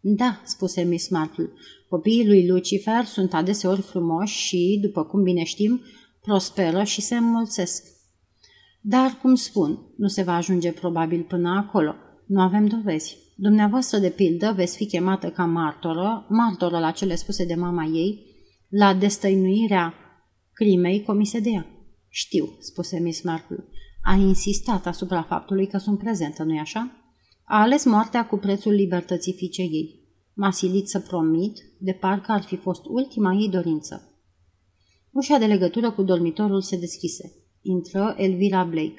Da, 0.00 0.40
spuse 0.44 0.82
Miss 0.82 1.08
Marple, 1.08 1.52
copiii 1.88 2.26
lui 2.26 2.48
Lucifer 2.48 3.04
sunt 3.04 3.34
adeseori 3.34 3.80
frumoși 3.80 4.38
și, 4.38 4.78
după 4.82 5.04
cum 5.04 5.22
bine 5.22 5.44
știm, 5.44 5.80
prosperă 6.26 6.82
și 6.82 7.00
se 7.00 7.16
înmulțesc. 7.16 7.84
Dar, 8.80 9.18
cum 9.22 9.34
spun, 9.34 9.78
nu 9.96 10.06
se 10.08 10.22
va 10.22 10.34
ajunge 10.34 10.72
probabil 10.72 11.22
până 11.22 11.48
acolo. 11.48 11.94
Nu 12.26 12.40
avem 12.40 12.66
dovezi. 12.66 13.16
Dumneavoastră, 13.36 13.98
de 13.98 14.10
pildă, 14.10 14.52
veți 14.56 14.76
fi 14.76 14.86
chemată 14.86 15.30
ca 15.30 15.44
martoră, 15.44 16.26
martoră 16.28 16.78
la 16.78 16.90
cele 16.90 17.14
spuse 17.14 17.44
de 17.44 17.54
mama 17.54 17.84
ei, 17.84 18.24
la 18.68 18.94
destăinuirea 18.94 19.94
crimei 20.52 21.02
comise 21.02 21.40
de 21.40 21.50
ea. 21.50 21.66
Știu, 22.08 22.56
spuse 22.60 22.98
Miss 22.98 23.22
Marple. 23.22 23.64
A 24.02 24.14
insistat 24.14 24.86
asupra 24.86 25.22
faptului 25.22 25.66
că 25.66 25.78
sunt 25.78 25.98
prezentă, 25.98 26.42
nu-i 26.42 26.58
așa? 26.58 26.90
A 27.44 27.60
ales 27.60 27.84
moartea 27.84 28.26
cu 28.26 28.36
prețul 28.36 28.72
libertății 28.72 29.32
fiicei 29.32 29.68
ei. 29.72 30.00
M-a 30.34 30.50
silit 30.50 30.88
să 30.88 31.00
promit, 31.00 31.58
de 31.80 31.92
parcă 31.92 32.32
ar 32.32 32.42
fi 32.42 32.56
fost 32.56 32.82
ultima 32.84 33.32
ei 33.32 33.48
dorință. 33.48 34.15
Ușa 35.16 35.38
de 35.38 35.46
legătură 35.46 35.90
cu 35.90 36.02
dormitorul 36.02 36.60
se 36.60 36.76
deschise. 36.76 37.32
Intră 37.62 38.14
Elvira 38.18 38.64
Blake. 38.64 38.94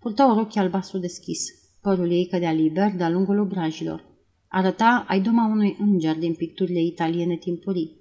Purta 0.00 0.30
o 0.30 0.34
rochie 0.34 0.60
albastru 0.60 0.98
deschis. 0.98 1.40
Părul 1.80 2.10
ei 2.10 2.26
cădea 2.26 2.52
liber 2.52 2.92
de-a 2.96 3.10
lungul 3.10 3.38
obrajilor. 3.38 4.04
Arăta 4.48 5.04
aidoma 5.08 5.46
unui 5.46 5.76
înger 5.78 6.18
din 6.18 6.34
picturile 6.34 6.80
italiene 6.80 7.36
timpurii. 7.36 7.96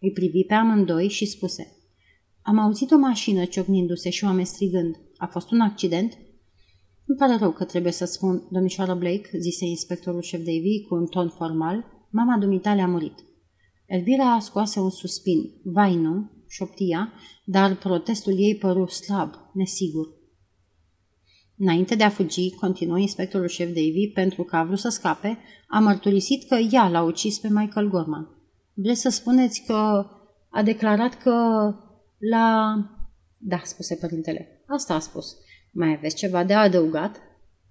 Îi 0.00 0.12
privi 0.12 0.44
pe 0.44 0.54
amândoi 0.54 1.08
și 1.08 1.26
spuse 1.26 1.76
Am 2.42 2.58
auzit 2.58 2.90
o 2.90 2.96
mașină 2.96 3.44
ciocnindu-se 3.44 4.10
și 4.10 4.24
oameni 4.24 4.46
strigând. 4.46 4.96
A 5.16 5.26
fost 5.26 5.50
un 5.50 5.60
accident?" 5.60 6.18
Îmi 7.06 7.18
pare 7.18 7.36
rău 7.36 7.52
că 7.52 7.64
trebuie 7.64 7.92
să 7.92 8.04
spun, 8.04 8.46
domnișoară 8.50 8.94
Blake, 8.94 9.30
zise 9.38 9.64
inspectorul 9.64 10.22
șef 10.22 10.40
Davy 10.40 10.84
cu 10.88 10.94
un 10.94 11.06
ton 11.06 11.28
formal, 11.28 11.84
mama 12.10 12.38
dumitale 12.38 12.80
a 12.80 12.86
murit. 12.86 13.24
Elvira 13.86 14.34
a 14.34 14.38
scoase 14.38 14.80
un 14.80 14.90
suspin. 14.90 15.52
Vai 15.62 15.94
nu, 15.94 16.30
șoptia, 16.48 17.12
dar 17.44 17.76
protestul 17.76 18.32
ei 18.38 18.56
păru 18.56 18.86
slab, 18.86 19.34
nesigur. 19.52 20.14
Înainte 21.58 21.94
de 21.94 22.02
a 22.02 22.08
fugi, 22.08 22.54
continuă 22.54 22.98
inspectorul 22.98 23.48
șef 23.48 23.66
Davy, 23.68 24.10
pentru 24.14 24.42
că 24.42 24.56
a 24.56 24.64
vrut 24.64 24.78
să 24.78 24.88
scape, 24.88 25.38
a 25.68 25.78
mărturisit 25.78 26.48
că 26.48 26.54
ea 26.70 26.88
l-a 26.88 27.02
ucis 27.02 27.38
pe 27.38 27.48
Michael 27.48 27.88
Gorman. 27.88 28.28
Vreți 28.74 29.00
să 29.00 29.08
spuneți 29.08 29.62
că 29.66 30.06
a 30.50 30.62
declarat 30.62 31.22
că 31.22 31.32
la... 32.18 32.74
Da, 33.38 33.60
spuse 33.64 33.94
părintele. 33.94 34.64
Asta 34.66 34.94
a 34.94 34.98
spus. 34.98 35.36
Mai 35.72 35.94
aveți 35.96 36.16
ceva 36.16 36.44
de 36.44 36.54
adăugat? 36.54 37.20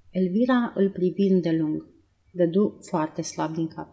Elvira 0.10 0.72
îl 0.76 0.90
privi 0.90 1.40
de 1.42 1.52
lung. 1.52 1.86
Dădu 2.32 2.80
foarte 2.82 3.22
slab 3.22 3.54
din 3.54 3.68
cap. 3.68 3.90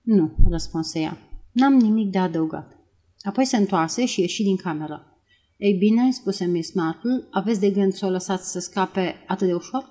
Nu, 0.00 0.34
răspunse 0.48 1.00
ea. 1.00 1.18
N-am 1.52 1.74
nimic 1.74 2.10
de 2.10 2.18
adăugat. 2.18 2.81
Apoi 3.22 3.44
se 3.44 3.56
întoarse 3.56 4.06
și 4.06 4.20
ieși 4.20 4.42
din 4.42 4.56
cameră. 4.56 5.06
Ei 5.56 5.74
bine, 5.74 6.10
spuse 6.10 6.44
Miss 6.44 6.72
Marple, 6.72 7.26
aveți 7.30 7.60
de 7.60 7.70
gând 7.70 7.92
să 7.92 8.06
o 8.06 8.10
lăsați 8.10 8.50
să 8.50 8.58
scape 8.58 9.24
atât 9.26 9.46
de 9.46 9.54
ușor? 9.54 9.90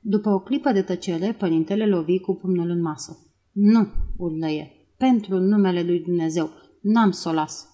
După 0.00 0.30
o 0.30 0.40
clipă 0.40 0.72
de 0.72 0.82
tăcere, 0.82 1.32
părintele 1.32 1.86
lovi 1.86 2.18
cu 2.18 2.34
pumnul 2.34 2.70
în 2.70 2.80
masă. 2.80 3.18
Nu, 3.52 3.88
urlăie, 4.16 4.70
pentru 4.96 5.38
numele 5.38 5.82
lui 5.82 6.00
Dumnezeu, 6.00 6.50
n-am 6.80 7.10
să 7.10 7.28
o 7.28 7.32
las. 7.32 7.66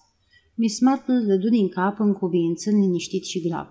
Miss 0.55 0.79
Marple 0.79 1.19
dădu 1.19 1.49
din 1.49 1.69
cap 1.69 1.99
în 1.99 2.13
cuvință, 2.13 2.69
liniștit 2.69 3.25
și 3.25 3.47
grav. 3.47 3.67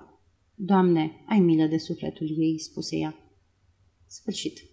Doamne, 0.55 1.25
ai 1.29 1.41
milă 1.41 1.67
de 1.67 1.79
sufletul 1.79 2.27
ei, 2.27 2.59
spuse 2.59 2.97
ea. 2.97 3.15
Sfârșit. 4.07 4.70